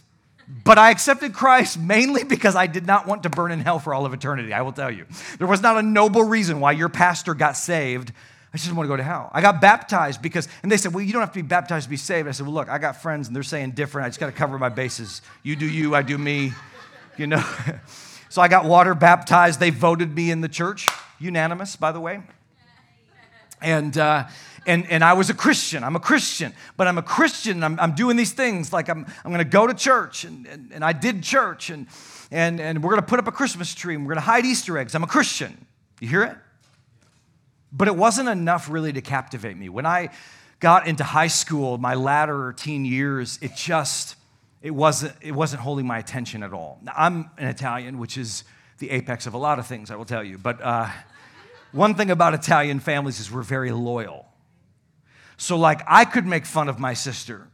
[0.65, 3.95] But I accepted Christ mainly because I did not want to burn in hell for
[3.95, 5.07] all of eternity, I will tell you.
[5.39, 8.13] There was not a noble reason why your pastor got saved.
[8.53, 9.31] I just didn't want to go to hell.
[9.33, 11.91] I got baptized because, and they said, well, you don't have to be baptized to
[11.91, 12.29] be saved.
[12.29, 14.05] I said, well, look, I got friends and they're saying different.
[14.05, 15.23] I just got to cover my bases.
[15.43, 16.53] You do you, I do me,
[17.17, 17.43] you know.
[18.29, 19.59] so I got water baptized.
[19.59, 22.21] They voted me in the church, unanimous, by the way.
[23.63, 24.27] And, uh,
[24.67, 25.85] and, and I was a Christian.
[25.85, 27.63] I'm a Christian, but I'm a Christian.
[27.63, 30.71] I'm, I'm doing these things like I'm, I'm going to go to church, and, and,
[30.73, 31.87] and I did church, and,
[32.31, 34.45] and, and we're going to put up a Christmas tree, and we're going to hide
[34.45, 34.95] Easter eggs.
[34.95, 35.67] I'm a Christian.
[36.01, 36.37] You hear it?
[37.73, 39.69] But it wasn't enough really to captivate me.
[39.69, 40.11] When I
[40.61, 44.17] got into high school, my latter teen years, it just,
[44.61, 46.79] it wasn't, it wasn't holding my attention at all.
[46.83, 48.45] Now, I'm an Italian, which is
[48.79, 50.39] the apex of a lot of things, I will tell you.
[50.39, 50.89] But uh,
[51.73, 54.27] one thing about Italian families is we're very loyal.
[55.37, 57.49] So, like, I could make fun of my sister,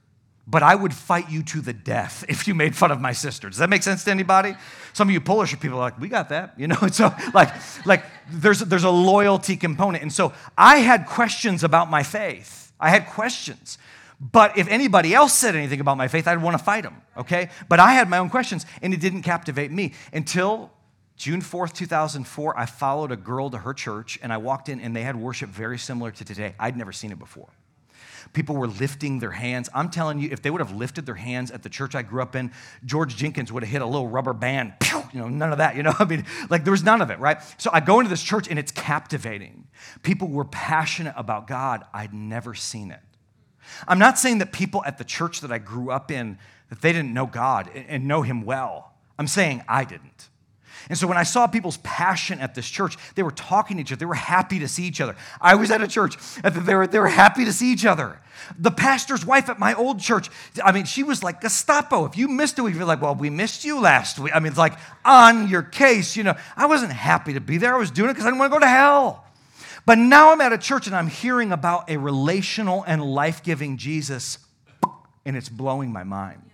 [0.46, 3.48] but I would fight you to the death if you made fun of my sister.
[3.48, 4.54] Does that make sense to anybody?
[4.92, 6.76] Some of you Polish people are like, we got that, you know?
[6.90, 7.50] so, like,
[7.86, 10.02] like there's, there's a loyalty component.
[10.02, 12.72] And so I had questions about my faith.
[12.80, 13.78] I had questions.
[14.20, 17.50] But if anybody else said anything about my faith, I'd want to fight them, okay?
[17.68, 20.72] But I had my own questions, and it didn't captivate me until
[21.18, 22.56] June 4th, 2004.
[22.56, 25.50] I followed a girl to her church, and I walked in, and they had worship
[25.50, 26.54] very similar to today.
[26.60, 27.48] I'd never seen it before.
[28.32, 29.68] People were lifting their hands.
[29.74, 32.22] I'm telling you, if they would have lifted their hands at the church I grew
[32.22, 32.52] up in,
[32.84, 34.74] George Jenkins would have hit a little rubber band.
[34.80, 35.02] Pew!
[35.12, 35.74] You know, none of that.
[35.74, 37.38] You know, I mean, like there was none of it, right?
[37.56, 39.66] So I go into this church and it's captivating.
[40.02, 41.84] People were passionate about God.
[41.92, 43.00] I'd never seen it.
[43.88, 46.92] I'm not saying that people at the church that I grew up in that they
[46.92, 48.92] didn't know God and know Him well.
[49.18, 50.28] I'm saying I didn't.
[50.88, 53.92] And so when I saw people's passion at this church, they were talking to each
[53.92, 53.98] other.
[53.98, 55.16] They were happy to see each other.
[55.40, 58.20] I was at a church, they were, they were happy to see each other.
[58.58, 60.30] The pastor's wife at my old church,
[60.64, 62.04] I mean, she was like Gestapo.
[62.04, 64.34] If you missed a week, you're like, well, we missed you last week.
[64.34, 66.34] I mean, it's like on your case, you know.
[66.56, 67.74] I wasn't happy to be there.
[67.74, 69.24] I was doing it because I didn't want to go to hell.
[69.84, 73.76] But now I'm at a church and I'm hearing about a relational and life giving
[73.76, 74.38] Jesus,
[75.24, 76.47] and it's blowing my mind.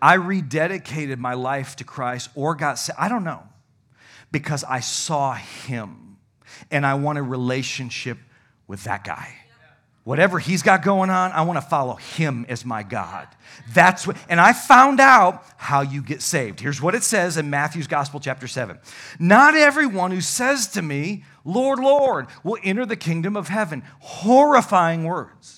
[0.00, 2.98] I rededicated my life to Christ or got saved.
[2.98, 3.42] I don't know.
[4.32, 6.18] Because I saw him
[6.70, 8.18] and I want a relationship
[8.66, 9.34] with that guy.
[10.04, 13.26] Whatever he's got going on, I want to follow him as my God.
[13.72, 16.60] That's what, and I found out how you get saved.
[16.60, 18.78] Here's what it says in Matthew's Gospel, chapter 7.
[19.18, 23.82] Not everyone who says to me, Lord, Lord, will enter the kingdom of heaven.
[23.98, 25.55] Horrifying words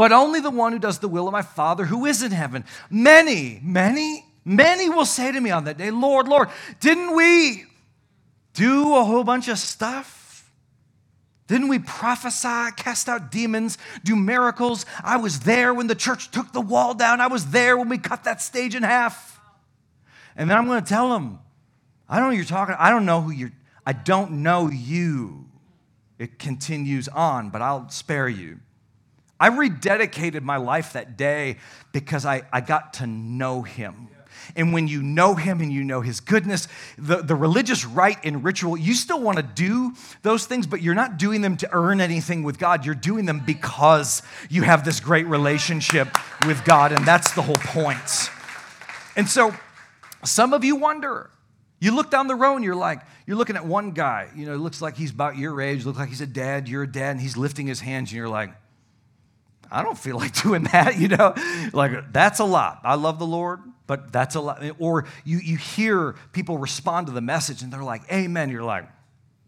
[0.00, 2.64] but only the one who does the will of my Father who is in heaven.
[2.88, 6.48] Many, many, many will say to me on that day, Lord, Lord,
[6.80, 7.66] didn't we
[8.54, 10.50] do a whole bunch of stuff?
[11.48, 14.86] Didn't we prophesy, cast out demons, do miracles?
[15.04, 17.20] I was there when the church took the wall down.
[17.20, 19.38] I was there when we cut that stage in half.
[20.34, 21.40] And then I'm going to tell them,
[22.08, 22.74] I don't know who you're talking.
[22.78, 23.52] I don't know who you're.
[23.84, 25.44] I don't know you.
[26.18, 28.60] It continues on, but I'll spare you.
[29.40, 31.56] I rededicated my life that day
[31.92, 34.08] because I, I got to know him.
[34.56, 38.44] And when you know him and you know his goodness, the, the religious rite and
[38.44, 42.00] ritual, you still want to do those things, but you're not doing them to earn
[42.00, 42.84] anything with God.
[42.84, 46.08] You're doing them because you have this great relationship
[46.46, 48.30] with God, and that's the whole point.
[49.16, 49.54] And so
[50.24, 51.30] some of you wonder,
[51.80, 54.54] you look down the road and you're like, you're looking at one guy, you know,
[54.54, 57.12] it looks like he's about your age, looks like he's a dad, you're a dad,
[57.12, 58.50] and he's lifting his hands, and you're like,
[59.70, 61.34] I don't feel like doing that, you know?
[61.72, 62.80] Like, that's a lot.
[62.84, 64.62] I love the Lord, but that's a lot.
[64.78, 68.50] Or you, you hear people respond to the message and they're like, Amen.
[68.50, 68.88] You're like,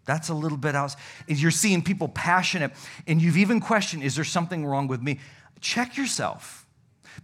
[0.05, 0.97] that's a little bit else.
[1.29, 2.73] And you're seeing people passionate,
[3.07, 5.21] and you've even questioned, is there something wrong with me?
[5.61, 6.67] Check yourself.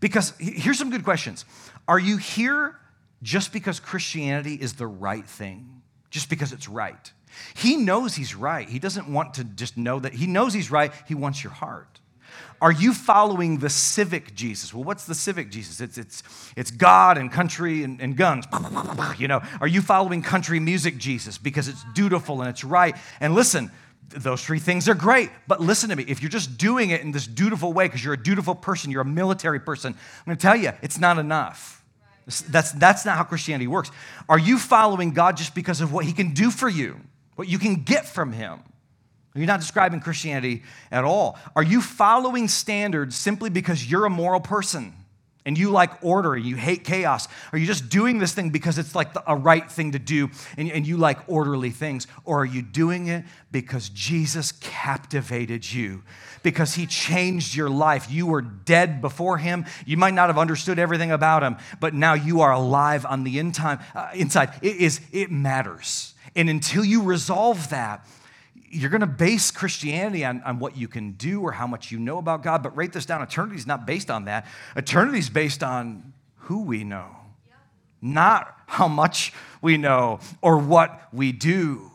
[0.00, 1.44] Because here's some good questions.
[1.88, 2.76] Are you here
[3.22, 5.82] just because Christianity is the right thing?
[6.10, 7.12] Just because it's right?
[7.54, 8.68] He knows he's right.
[8.68, 10.12] He doesn't want to just know that.
[10.12, 10.92] He knows he's right.
[11.06, 12.00] He wants your heart.
[12.60, 14.74] Are you following the civic Jesus?
[14.74, 15.80] Well, what's the civic Jesus?
[15.80, 16.22] It's, it's,
[16.56, 18.46] it's God and country and, and guns.
[19.18, 22.96] You know, are you following country music Jesus because it's dutiful and it's right?
[23.20, 23.70] And listen,
[24.08, 26.04] those three things are great, but listen to me.
[26.08, 29.02] If you're just doing it in this dutiful way because you're a dutiful person, you're
[29.02, 31.84] a military person, I'm going to tell you, it's not enough.
[32.48, 33.90] That's, that's not how Christianity works.
[34.28, 37.00] Are you following God just because of what He can do for you,
[37.36, 38.60] what you can get from Him?
[39.40, 41.38] You're not describing Christianity at all.
[41.56, 44.92] Are you following standards simply because you're a moral person?
[45.48, 47.26] and you like order and you hate chaos?
[47.54, 50.28] Are you just doing this thing because it's like a right thing to do
[50.58, 52.06] and, and you like orderly things?
[52.26, 56.02] Or are you doing it because Jesus captivated you?
[56.42, 58.10] Because he changed your life.
[58.10, 59.64] You were dead before him.
[59.86, 63.38] You might not have understood everything about him, but now you are alive on the
[63.38, 64.50] in time, uh, inside.
[64.60, 66.12] It, is, it matters.
[66.36, 68.06] And until you resolve that,
[68.70, 71.98] you're going to base Christianity on, on what you can do or how much you
[71.98, 73.22] know about God, but write this down.
[73.22, 74.46] Eternity is not based on that.
[74.76, 77.08] Eternity is based on who we know,
[77.46, 77.54] yeah.
[78.00, 81.90] not how much we know or what we do.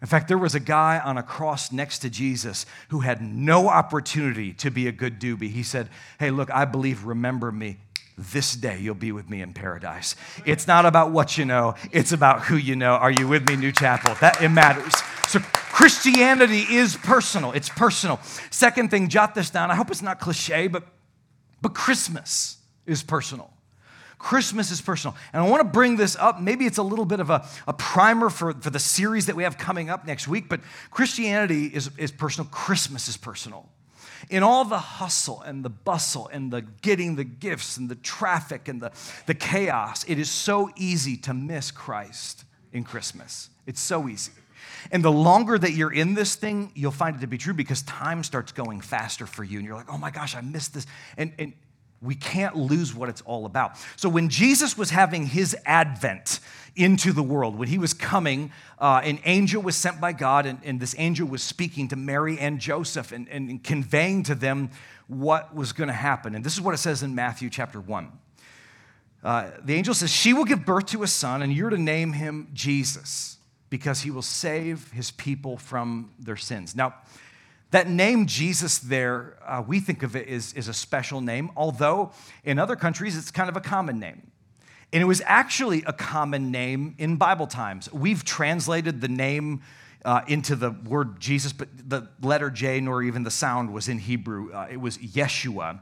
[0.00, 3.68] In fact, there was a guy on a cross next to Jesus who had no
[3.68, 5.50] opportunity to be a good doobie.
[5.50, 7.76] He said, Hey, look, I believe, remember me
[8.16, 10.14] this day you'll be with me in paradise.
[10.44, 12.92] It's not about what you know, it's about who you know.
[12.92, 14.14] Are you with me, New Chapel?
[14.20, 14.94] That it matters.
[15.26, 15.40] So
[15.80, 17.52] Christianity is personal.
[17.52, 18.20] It's personal.
[18.50, 19.70] Second thing, jot this down.
[19.70, 20.84] I hope it's not cliche, but
[21.62, 23.50] but Christmas is personal.
[24.18, 25.16] Christmas is personal.
[25.32, 26.38] And I want to bring this up.
[26.38, 29.44] Maybe it's a little bit of a, a primer for, for the series that we
[29.44, 30.60] have coming up next week, but
[30.90, 32.46] Christianity is, is personal.
[32.50, 33.66] Christmas is personal
[34.28, 38.68] in all the hustle and the bustle and the getting the gifts and the traffic
[38.68, 38.92] and the,
[39.24, 43.48] the chaos, it is so easy to miss Christ in Christmas.
[43.66, 44.32] It's so easy.
[44.90, 47.82] And the longer that you're in this thing, you'll find it to be true because
[47.82, 49.58] time starts going faster for you.
[49.58, 50.86] And you're like, oh my gosh, I missed this.
[51.16, 51.52] And, and
[52.02, 53.72] we can't lose what it's all about.
[53.96, 56.40] So when Jesus was having his advent
[56.74, 60.58] into the world, when he was coming, uh, an angel was sent by God, and,
[60.64, 64.70] and, this angel was speaking to Mary and Joseph and, and, conveying to them
[65.08, 66.34] what was going to happen.
[66.34, 68.12] And this is what it says in Matthew chapter 1.
[69.22, 72.12] Uh, the angel says, She will give birth to a son, and you're to name
[72.12, 73.36] him Jesus,
[73.70, 76.76] because he will save his people from their sins.
[76.76, 76.94] Now,
[77.70, 82.10] that name Jesus there, uh, we think of it as, as a special name, although
[82.44, 84.30] in other countries it's kind of a common name.
[84.92, 87.92] And it was actually a common name in Bible times.
[87.92, 89.62] We've translated the name
[90.04, 93.98] uh, into the word Jesus, but the letter J nor even the sound was in
[93.98, 94.52] Hebrew.
[94.52, 95.80] Uh, it was Yeshua.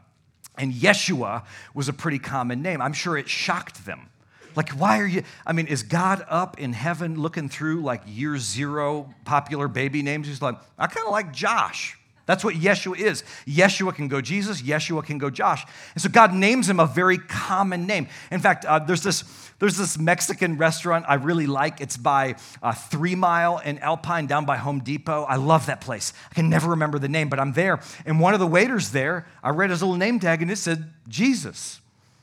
[0.59, 2.83] And Yeshua was a pretty common name.
[2.83, 4.11] I'm sure it shocked them.
[4.57, 5.23] Like, why are you?
[5.47, 10.27] I mean, is God up in heaven looking through like year zero popular baby names?
[10.27, 11.99] He's like, I kind of like Josh.
[12.29, 13.25] That's what Yeshua is.
[13.47, 15.65] Yeshua can go Jesus, Yeshua can go Josh.
[15.95, 18.07] And so God names him a very common name.
[18.31, 19.25] In fact, uh, there's, this,
[19.61, 21.81] there's this Mexican restaurant I really like.
[21.81, 25.23] It's by uh, Three Mile in Alpine down by Home Depot.
[25.23, 26.13] I love that place.
[26.31, 27.81] I can never remember the name, but I'm there.
[28.05, 30.93] And one of the waiters there, I read his little name tag and it said
[31.09, 31.81] Jesus.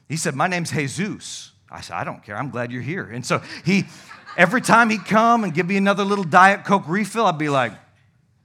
[0.07, 1.51] He said, My name's Jesus.
[1.70, 2.38] I said, I don't care.
[2.38, 3.03] I'm glad you're here.
[3.03, 3.86] And so he,
[4.38, 7.74] every time he'd come and give me another little Diet Coke refill, I'd be like,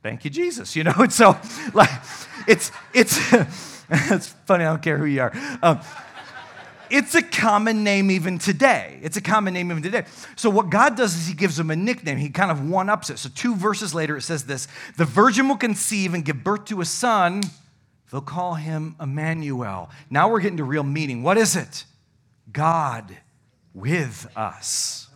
[0.03, 0.75] thank you, Jesus.
[0.81, 1.37] You know, and so
[1.75, 1.91] like,
[2.47, 3.19] it's, it's,
[3.91, 4.65] it's funny.
[4.65, 5.33] I don't care who you are.
[5.63, 5.81] Um,
[6.91, 8.99] it's a common name even today.
[9.03, 10.05] It's a common name even today.
[10.35, 12.19] So, what God does is He gives them a nickname.
[12.19, 13.19] He kind of one ups it.
[13.19, 14.67] So, two verses later, it says this
[14.97, 17.43] The virgin will conceive and give birth to a son.
[18.11, 19.89] They'll call him Emmanuel.
[20.11, 21.23] Now we're getting to real meaning.
[21.23, 21.85] What is it?
[22.53, 23.17] God
[23.75, 25.11] with us.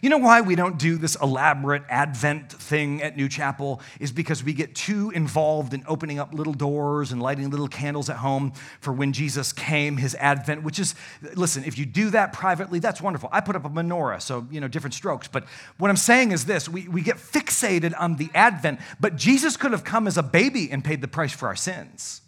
[0.00, 3.80] You know why we don't do this elaborate Advent thing at New Chapel?
[3.98, 8.08] Is because we get too involved in opening up little doors and lighting little candles
[8.08, 10.94] at home for when Jesus came, his Advent, which is,
[11.34, 13.28] listen, if you do that privately, that's wonderful.
[13.32, 15.26] I put up a menorah, so, you know, different strokes.
[15.26, 15.44] But
[15.78, 19.72] what I'm saying is this we, we get fixated on the Advent, but Jesus could
[19.72, 22.20] have come as a baby and paid the price for our sins.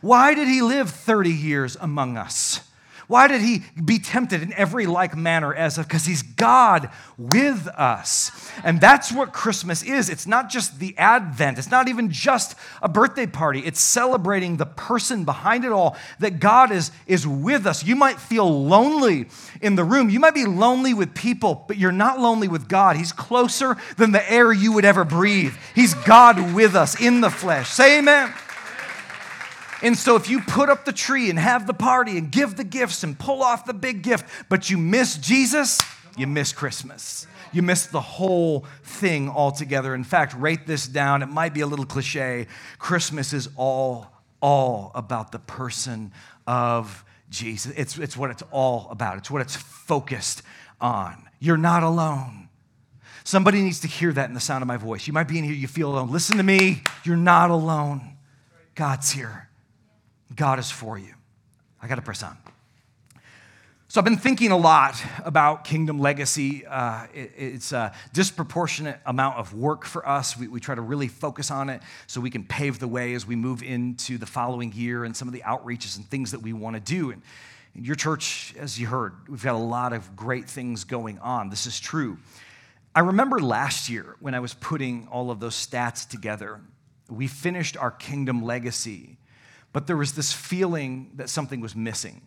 [0.00, 2.60] Why did he live 30 years among us?
[3.08, 5.86] Why did he be tempted in every like manner as of?
[5.86, 8.32] Because he's God with us.
[8.64, 10.10] And that's what Christmas is.
[10.10, 13.60] It's not just the Advent, it's not even just a birthday party.
[13.60, 17.84] It's celebrating the person behind it all, that God is, is with us.
[17.84, 19.26] You might feel lonely
[19.62, 22.96] in the room, you might be lonely with people, but you're not lonely with God.
[22.96, 25.54] He's closer than the air you would ever breathe.
[25.76, 27.70] He's God with us in the flesh.
[27.70, 28.32] Say amen.
[29.82, 32.64] And so, if you put up the tree and have the party and give the
[32.64, 35.80] gifts and pull off the big gift, but you miss Jesus,
[36.16, 37.26] you miss Christmas.
[37.52, 39.94] You miss the whole thing altogether.
[39.94, 41.22] In fact, write this down.
[41.22, 42.46] It might be a little cliche.
[42.78, 44.06] Christmas is all,
[44.40, 46.12] all about the person
[46.46, 47.72] of Jesus.
[47.76, 50.42] It's, it's what it's all about, it's what it's focused
[50.80, 51.28] on.
[51.38, 52.48] You're not alone.
[53.24, 55.06] Somebody needs to hear that in the sound of my voice.
[55.06, 56.10] You might be in here, you feel alone.
[56.10, 56.82] Listen to me.
[57.04, 58.16] You're not alone.
[58.74, 59.45] God's here.
[60.34, 61.14] God is for you.
[61.80, 62.36] I got to press on.
[63.88, 66.66] So I've been thinking a lot about kingdom legacy.
[66.66, 70.36] Uh, it, it's a disproportionate amount of work for us.
[70.36, 73.26] We, we, try to really focus on it so we can pave the way as
[73.26, 76.52] we move into the following year and some of the outreaches and things that we
[76.52, 77.12] want to do.
[77.12, 77.22] And,
[77.74, 81.48] and your church, as you heard, we've got a lot of great things going on.
[81.48, 82.18] This is true.
[82.92, 86.60] I remember last year when I was putting all of those stats together,
[87.08, 89.16] we finished our kingdom legacy,
[89.76, 92.22] but there was this feeling that something was missing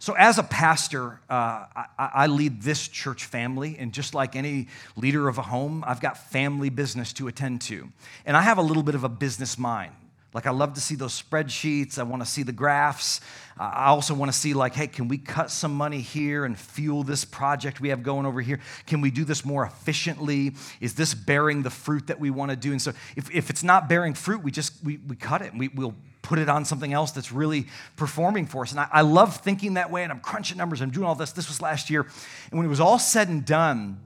[0.00, 4.68] so, as a pastor, uh, I, I, lead this church family, and just like any
[4.94, 7.88] leader of a home, I've got family business to attend to.
[8.24, 9.92] And I have a little bit of a business mind.
[10.32, 13.20] Like, I love to see those spreadsheets, I want to see the graphs.
[13.58, 17.02] I also want to see, like, hey, can we cut some money here and fuel
[17.02, 18.60] this project we have going over here?
[18.86, 20.52] Can we do this more efficiently?
[20.80, 22.70] Is this bearing the fruit that we want to do?
[22.70, 25.58] And so, if, if it's not bearing fruit, we just we, we cut it and
[25.58, 25.96] we, we'll
[26.28, 27.66] put it on something else that's really
[27.96, 28.70] performing for us.
[28.70, 31.32] And I, I love thinking that way, and I'm crunching numbers, I'm doing all this.
[31.32, 32.06] This was last year.
[32.50, 33.98] And when it was all said and done,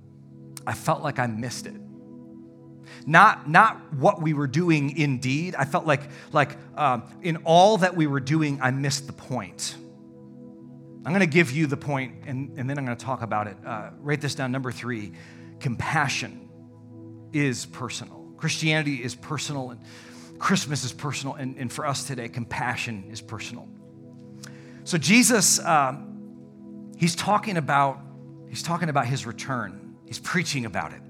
[0.64, 1.74] I felt like I missed it.
[3.06, 5.56] Not, not what we were doing indeed.
[5.56, 9.74] I felt like, like um, in all that we were doing, I missed the point.
[11.04, 13.48] I'm going to give you the point, and, and then I'm going to talk about
[13.48, 13.56] it.
[13.66, 14.52] Uh, write this down.
[14.52, 15.12] Number three
[15.58, 16.48] compassion
[17.32, 18.32] is personal.
[18.36, 19.70] Christianity is personal.
[19.70, 19.80] And
[20.42, 23.68] Christmas is personal, and, and for us today, compassion is personal.
[24.82, 28.00] So Jesus, um, he's talking about
[28.48, 29.94] he's talking about his return.
[30.04, 31.00] He's preaching about it,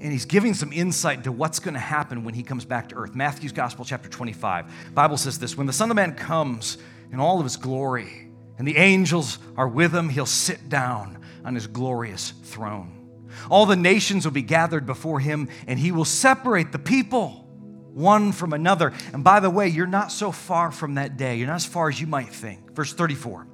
[0.00, 2.94] and he's giving some insight to what's going to happen when he comes back to
[2.94, 3.14] earth.
[3.14, 4.94] Matthew's Gospel, chapter 25.
[4.94, 6.78] Bible says this: When the Son of Man comes
[7.12, 11.54] in all of his glory, and the angels are with him, he'll sit down on
[11.54, 13.26] his glorious throne.
[13.50, 17.41] All the nations will be gathered before him, and he will separate the people
[17.94, 18.92] one from another.
[19.12, 21.36] And by the way, you're not so far from that day.
[21.36, 22.72] You're not as far as you might think.
[22.74, 23.46] Verse 34.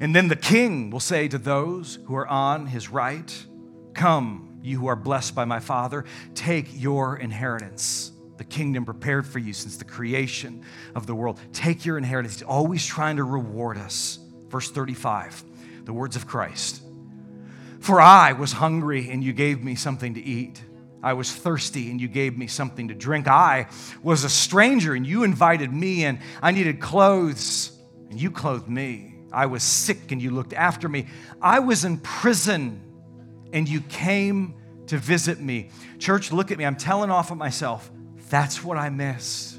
[0.00, 3.46] And then the king will say to those who are on his right,
[3.94, 6.04] Come, you who are blessed by my Father,
[6.34, 8.10] take your inheritance.
[8.36, 10.64] The kingdom prepared for you since the creation
[10.94, 11.38] of the world.
[11.52, 12.34] Take your inheritance.
[12.34, 14.18] He's always trying to reward us.
[14.48, 15.44] Verse 35,
[15.84, 16.82] the words of Christ.
[17.80, 20.62] For I was hungry and you gave me something to eat.
[21.04, 23.28] I was thirsty and you gave me something to drink.
[23.28, 23.66] I
[24.02, 27.78] was a stranger and you invited me and I needed clothes
[28.08, 29.14] and you clothed me.
[29.30, 31.08] I was sick and you looked after me.
[31.42, 32.80] I was in prison
[33.52, 34.54] and you came
[34.86, 35.68] to visit me.
[35.98, 36.64] Church, look at me.
[36.64, 37.90] I'm telling off of myself.
[38.30, 39.58] That's what I missed.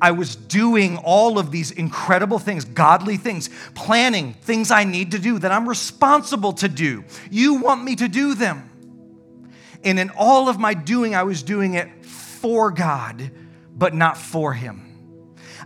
[0.00, 5.20] I was doing all of these incredible things, godly things, planning things I need to
[5.20, 7.04] do that I'm responsible to do.
[7.30, 8.67] You want me to do them.
[9.84, 13.30] And in all of my doing, I was doing it for God,
[13.74, 14.84] but not for Him.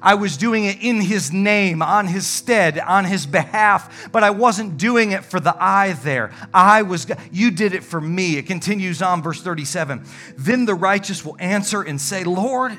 [0.02, 4.30] I was doing it in His name, on His stead, on His behalf, but I
[4.30, 6.32] wasn't doing it for the I there.
[6.52, 8.36] I was, you did it for me.
[8.36, 10.04] It continues on, verse 37.
[10.36, 12.72] Then the righteous will answer and say, Lord,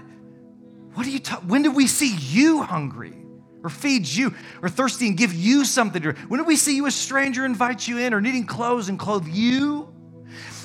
[0.93, 3.13] what do you ta- when did we see you hungry?
[3.63, 6.29] Or feed you, or thirsty and give you something to drink?
[6.29, 9.25] When did we see you a stranger invite you in, or needing clothes and clothe
[9.25, 9.87] you?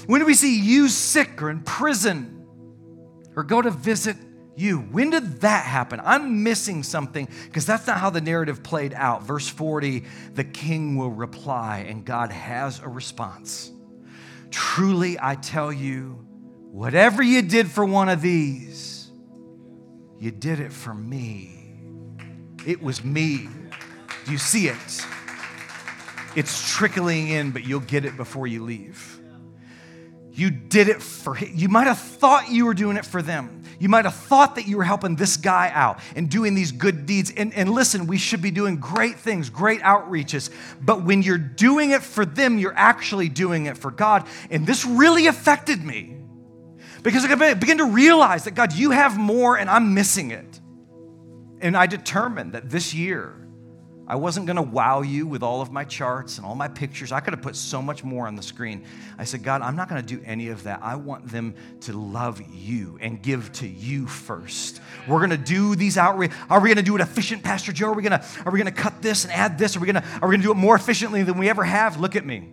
[0.09, 2.47] When do we see you sick or in prison
[3.37, 4.17] or go to visit
[4.57, 4.79] you?
[4.79, 6.01] When did that happen?
[6.03, 9.25] I'm missing something because that's not how the narrative played out.
[9.25, 13.71] Verse 40 the king will reply, and God has a response.
[14.51, 16.27] Truly, I tell you,
[16.71, 19.11] whatever you did for one of these,
[20.19, 21.83] you did it for me.
[22.67, 23.47] It was me.
[24.25, 25.05] Do you see it?
[26.35, 29.19] It's trickling in, but you'll get it before you leave.
[30.39, 31.37] You did it for.
[31.37, 33.65] You might have thought you were doing it for them.
[33.81, 37.07] You might have thought that you were helping this guy out and doing these good
[37.07, 37.33] deeds.
[37.37, 40.51] And, and listen, we should be doing great things, great outreaches.
[40.81, 44.29] But when you're doing it for them, you're actually doing it for God.
[44.49, 46.17] And this really affected me
[47.03, 50.61] because I began to realize that, God, you have more and I'm missing it.
[51.61, 53.35] And I determined that this year,
[54.09, 57.13] I wasn't going to wow you with all of my charts and all my pictures.
[57.13, 58.85] I could have put so much more on the screen.
[59.19, 60.81] I said, God, I'm not going to do any of that.
[60.83, 64.81] I want them to love you and give to you first.
[65.07, 66.33] We're going to do these outreach.
[66.49, 67.89] Are we going to do it efficient, Pastor Joe?
[67.89, 69.77] Are we going to are we going to cut this and add this?
[69.77, 71.63] Are we going to are we going to do it more efficiently than we ever
[71.63, 72.01] have?
[72.01, 72.49] Look at me.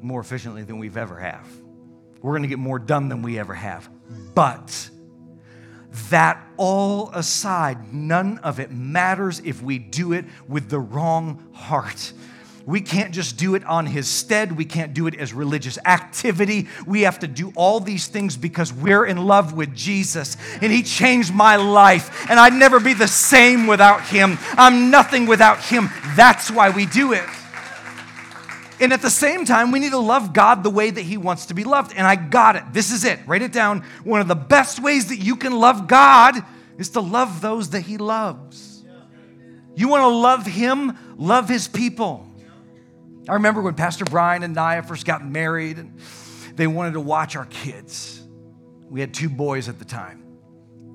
[0.00, 1.46] More efficiently than we've ever have.
[2.22, 3.90] We're going to get more done than we ever have.
[4.34, 4.88] But
[6.10, 12.12] that all aside, none of it matters if we do it with the wrong heart.
[12.66, 14.56] We can't just do it on his stead.
[14.56, 16.68] We can't do it as religious activity.
[16.86, 20.82] We have to do all these things because we're in love with Jesus and he
[20.82, 22.26] changed my life.
[22.30, 24.38] And I'd never be the same without him.
[24.52, 25.90] I'm nothing without him.
[26.16, 27.28] That's why we do it.
[28.80, 31.46] And at the same time, we need to love God the way that He wants
[31.46, 31.92] to be loved.
[31.96, 32.64] And I got it.
[32.72, 33.20] This is it.
[33.26, 33.84] Write it down.
[34.02, 36.34] One of the best ways that you can love God
[36.76, 38.84] is to love those that He loves.
[39.76, 42.28] You want to love Him, love His people.
[43.28, 45.98] I remember when Pastor Brian and Naya first got married, and
[46.56, 48.22] they wanted to watch our kids.
[48.88, 50.22] We had two boys at the time.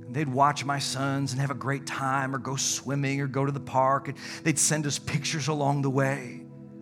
[0.09, 3.51] They'd watch my sons and have a great time, or go swimming, or go to
[3.51, 6.38] the park, and they'd send us pictures along the way.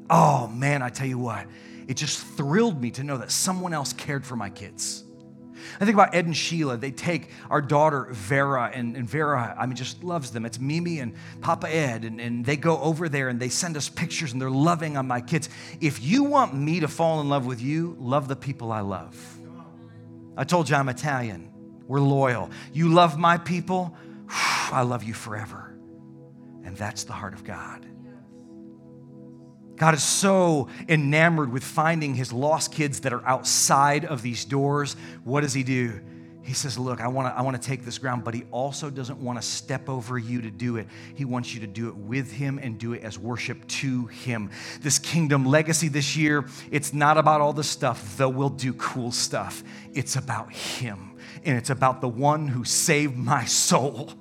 [0.09, 1.47] Oh man, I tell you what,
[1.87, 5.03] it just thrilled me to know that someone else cared for my kids.
[5.79, 6.77] I think about Ed and Sheila.
[6.77, 10.45] They take our daughter Vera, and, and, Vera, I mean, just loves them.
[10.45, 13.89] It's Mimi and Papa Ed, and, and they go over there and they send us
[13.89, 15.49] pictures and they're loving on my kids.
[15.81, 19.15] If you want me to fall in love with you, love the people I love.
[20.35, 21.51] I told you I'm Italian.
[21.87, 22.51] We're loyal.
[22.73, 23.95] You love my people,
[24.29, 25.75] I love you forever.
[26.63, 27.85] And that's the heart of God.
[29.78, 34.95] God is so enamored with finding his lost kids that are outside of these doors.
[35.23, 36.01] What does he do?
[36.41, 39.41] He says, Look, I wanna, I wanna take this ground, but he also doesn't wanna
[39.41, 40.88] step over you to do it.
[41.13, 44.49] He wants you to do it with him and do it as worship to him.
[44.82, 49.11] This kingdom legacy this year, it's not about all the stuff, though we'll do cool
[49.11, 49.61] stuff.
[49.93, 54.13] It's about him, and it's about the one who saved my soul.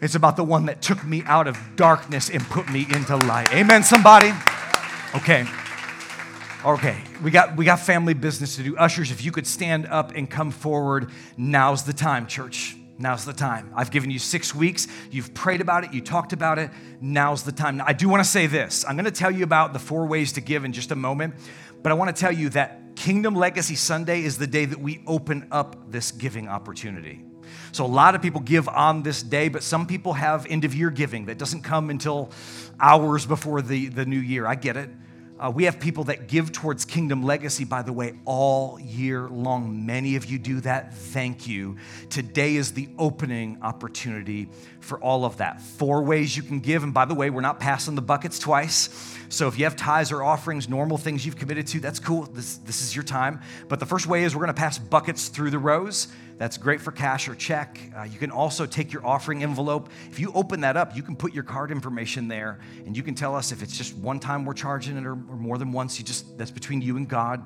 [0.00, 3.54] It's about the one that took me out of darkness and put me into light.
[3.54, 4.32] Amen, somebody?
[5.14, 5.46] Okay.
[6.64, 8.74] Okay, we got we got family business to do.
[8.78, 12.74] Ushers, if you could stand up and come forward, now's the time, church.
[12.98, 13.70] Now's the time.
[13.76, 14.86] I've given you six weeks.
[15.10, 15.92] You've prayed about it.
[15.92, 16.70] You talked about it.
[17.02, 17.76] Now's the time.
[17.76, 18.84] Now, I do want to say this.
[18.88, 21.34] I'm going to tell you about the four ways to give in just a moment,
[21.82, 25.02] but I want to tell you that Kingdom Legacy Sunday is the day that we
[25.06, 27.22] open up this giving opportunity.
[27.72, 30.74] So, a lot of people give on this day, but some people have end of
[30.74, 32.30] year giving that doesn't come until
[32.80, 34.46] hours before the, the new year.
[34.46, 34.90] I get it.
[35.38, 39.84] Uh, we have people that give towards Kingdom Legacy, by the way, all year long.
[39.84, 40.94] Many of you do that.
[40.94, 41.76] Thank you.
[42.08, 45.60] Today is the opening opportunity for all of that.
[45.60, 46.84] Four ways you can give.
[46.84, 48.88] And by the way, we're not passing the buckets twice.
[49.28, 52.22] So if you have tithes or offerings, normal things you've committed to, that's cool.
[52.26, 53.40] This, this is your time.
[53.68, 56.06] But the first way is we're going to pass buckets through the rows.
[56.36, 57.78] That's great for cash or check.
[57.96, 59.88] Uh, you can also take your offering envelope.
[60.10, 63.14] If you open that up, you can put your card information there and you can
[63.14, 65.98] tell us if it's just one time we're charging it or, or more than once.
[65.98, 67.42] You just that's between you and God.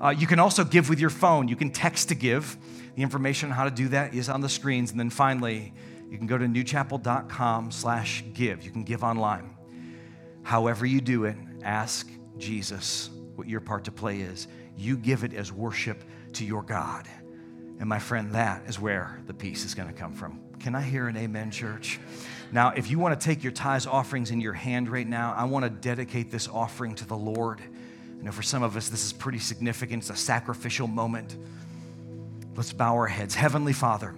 [0.00, 1.46] Uh, you can also give with your phone.
[1.46, 2.56] You can text to give.
[2.96, 4.90] The information on how to do that is on the screens.
[4.90, 5.72] And then finally,
[6.10, 8.64] you can go to newchapel.com slash give.
[8.64, 9.56] You can give online.
[10.42, 14.48] However you do it, ask Jesus what your part to play is.
[14.76, 16.02] You give it as worship
[16.34, 17.08] to your God.
[17.82, 20.38] And my friend, that is where the peace is going to come from.
[20.60, 21.98] Can I hear an amen, church?
[22.52, 25.46] Now, if you want to take your tithes offerings in your hand right now, I
[25.46, 27.60] want to dedicate this offering to the Lord.
[28.18, 30.04] You know, for some of us, this is pretty significant.
[30.04, 31.36] It's a sacrificial moment.
[32.54, 33.34] Let's bow our heads.
[33.34, 34.14] Heavenly Father,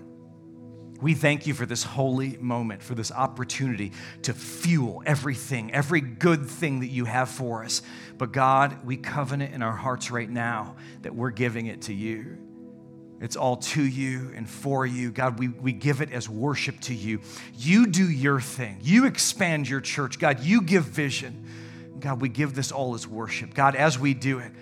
[1.00, 3.92] we thank you for this holy moment, for this opportunity
[4.24, 7.80] to fuel everything, every good thing that you have for us.
[8.18, 12.43] But God, we covenant in our hearts right now that we're giving it to you.
[13.20, 15.10] It's all to you and for you.
[15.10, 17.20] God, we, we give it as worship to you.
[17.56, 18.78] You do your thing.
[18.82, 20.18] You expand your church.
[20.18, 21.46] God, you give vision.
[22.00, 23.54] God, we give this all as worship.
[23.54, 24.52] God, as we do it,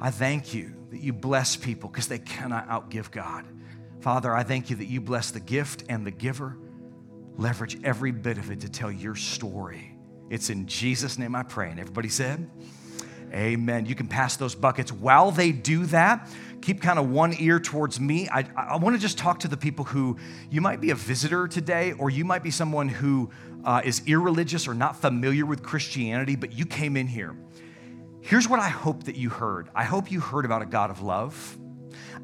[0.00, 3.44] I thank you that you bless people because they cannot outgive God.
[4.00, 6.56] Father, I thank you that you bless the gift and the giver.
[7.36, 9.96] Leverage every bit of it to tell your story.
[10.30, 11.70] It's in Jesus' name I pray.
[11.70, 12.50] And everybody said,
[13.32, 13.86] Amen.
[13.86, 14.92] You can pass those buckets.
[14.92, 16.28] While they do that,
[16.60, 18.28] keep kind of one ear towards me.
[18.28, 20.16] I, I want to just talk to the people who
[20.50, 23.30] you might be a visitor today, or you might be someone who
[23.64, 27.36] uh, is irreligious or not familiar with Christianity, but you came in here.
[28.20, 31.02] Here's what I hope that you heard I hope you heard about a God of
[31.02, 31.56] love.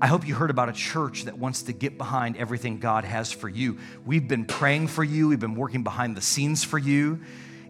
[0.01, 3.33] I hope you heard about a church that wants to get behind everything God has
[3.33, 3.79] for you.
[4.05, 7.21] We've been praying for you, we've been working behind the scenes for you.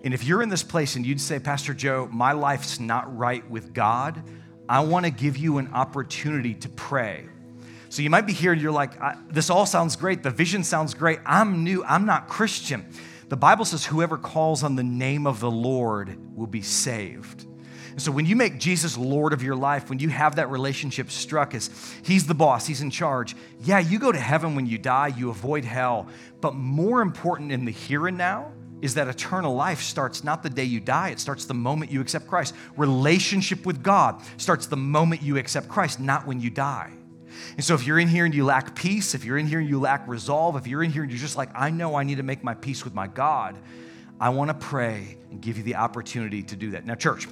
[0.04, 3.48] And if you're in this place and you'd say, Pastor Joe, my life's not right
[3.50, 4.22] with God,
[4.68, 7.26] I want to give you an opportunity to pray.
[7.88, 8.92] So you might be here and you're like,
[9.32, 10.22] this all sounds great.
[10.22, 11.18] The vision sounds great.
[11.24, 11.84] I'm new.
[11.84, 12.84] I'm not Christian.
[13.28, 17.46] The Bible says, whoever calls on the name of the Lord will be saved.
[17.90, 21.10] And so when you make Jesus Lord of your life, when you have that relationship
[21.10, 21.70] struck as
[22.04, 25.30] He's the boss, He's in charge, yeah, you go to heaven when you die, you
[25.30, 26.06] avoid hell.
[26.42, 28.52] But more important in the here and now
[28.86, 32.00] is that eternal life starts not the day you die, it starts the moment you
[32.00, 32.54] accept Christ.
[32.76, 36.92] Relationship with God starts the moment you accept Christ, not when you die.
[37.56, 39.68] And so, if you're in here and you lack peace, if you're in here and
[39.68, 42.18] you lack resolve, if you're in here and you're just like, I know I need
[42.18, 43.58] to make my peace with my God,
[44.20, 46.86] I want to pray and give you the opportunity to do that.
[46.86, 47.26] Now, church,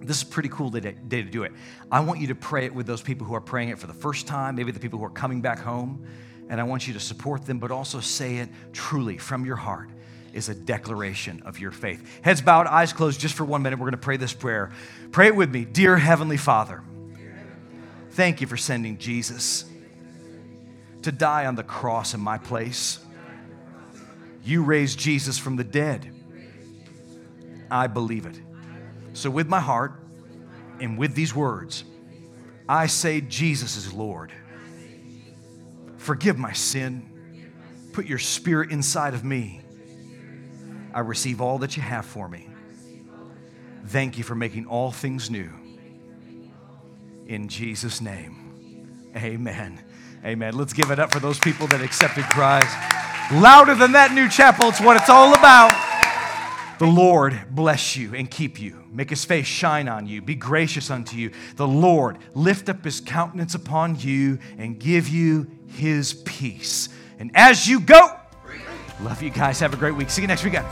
[0.00, 1.52] this is pretty cool day, to do it.
[1.92, 3.94] I want you to pray it with those people who are praying it for the
[3.94, 6.06] first time, maybe the people who are coming back home.
[6.48, 9.90] And I want you to support them, but also say it truly from your heart
[10.36, 12.20] is a declaration of your faith.
[12.22, 13.78] Heads bowed, eyes closed, just for one minute.
[13.78, 14.70] We're going to pray this prayer.
[15.10, 15.64] Pray it with me.
[15.64, 16.82] Dear Heavenly Father,
[18.10, 19.64] thank you for sending Jesus
[21.02, 22.98] to die on the cross in my place.
[24.44, 26.12] You raised Jesus from the dead.
[27.70, 28.38] I believe it.
[29.12, 29.94] So, with my heart
[30.78, 31.84] and with these words,
[32.68, 34.32] I say, Jesus is Lord.
[35.96, 37.10] Forgive my sin.
[37.92, 39.62] Put your spirit inside of me.
[40.96, 42.48] I receive all that you have for me.
[43.88, 45.50] Thank you for making all things new.
[47.26, 49.84] In Jesus' name, amen.
[50.24, 50.56] Amen.
[50.56, 52.74] Let's give it up for those people that accepted Christ.
[53.30, 54.70] Louder than that, New Chapel.
[54.70, 55.70] It's what it's all about.
[56.78, 58.82] The Lord bless you and keep you.
[58.90, 60.22] Make his face shine on you.
[60.22, 61.30] Be gracious unto you.
[61.56, 66.88] The Lord lift up his countenance upon you and give you his peace.
[67.18, 68.18] And as you go,
[69.00, 69.60] love you guys.
[69.60, 70.10] Have a great week.
[70.10, 70.66] See you next weekend.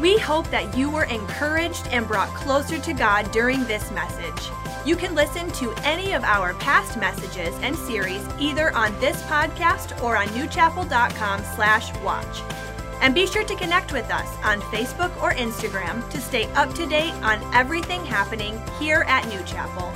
[0.00, 4.50] We hope that you were encouraged and brought closer to God during this message.
[4.86, 10.00] You can listen to any of our past messages and series either on this podcast
[10.02, 12.42] or on newchapel.com/watch.
[13.00, 16.86] And be sure to connect with us on Facebook or Instagram to stay up to
[16.86, 19.92] date on everything happening here at New Chapel.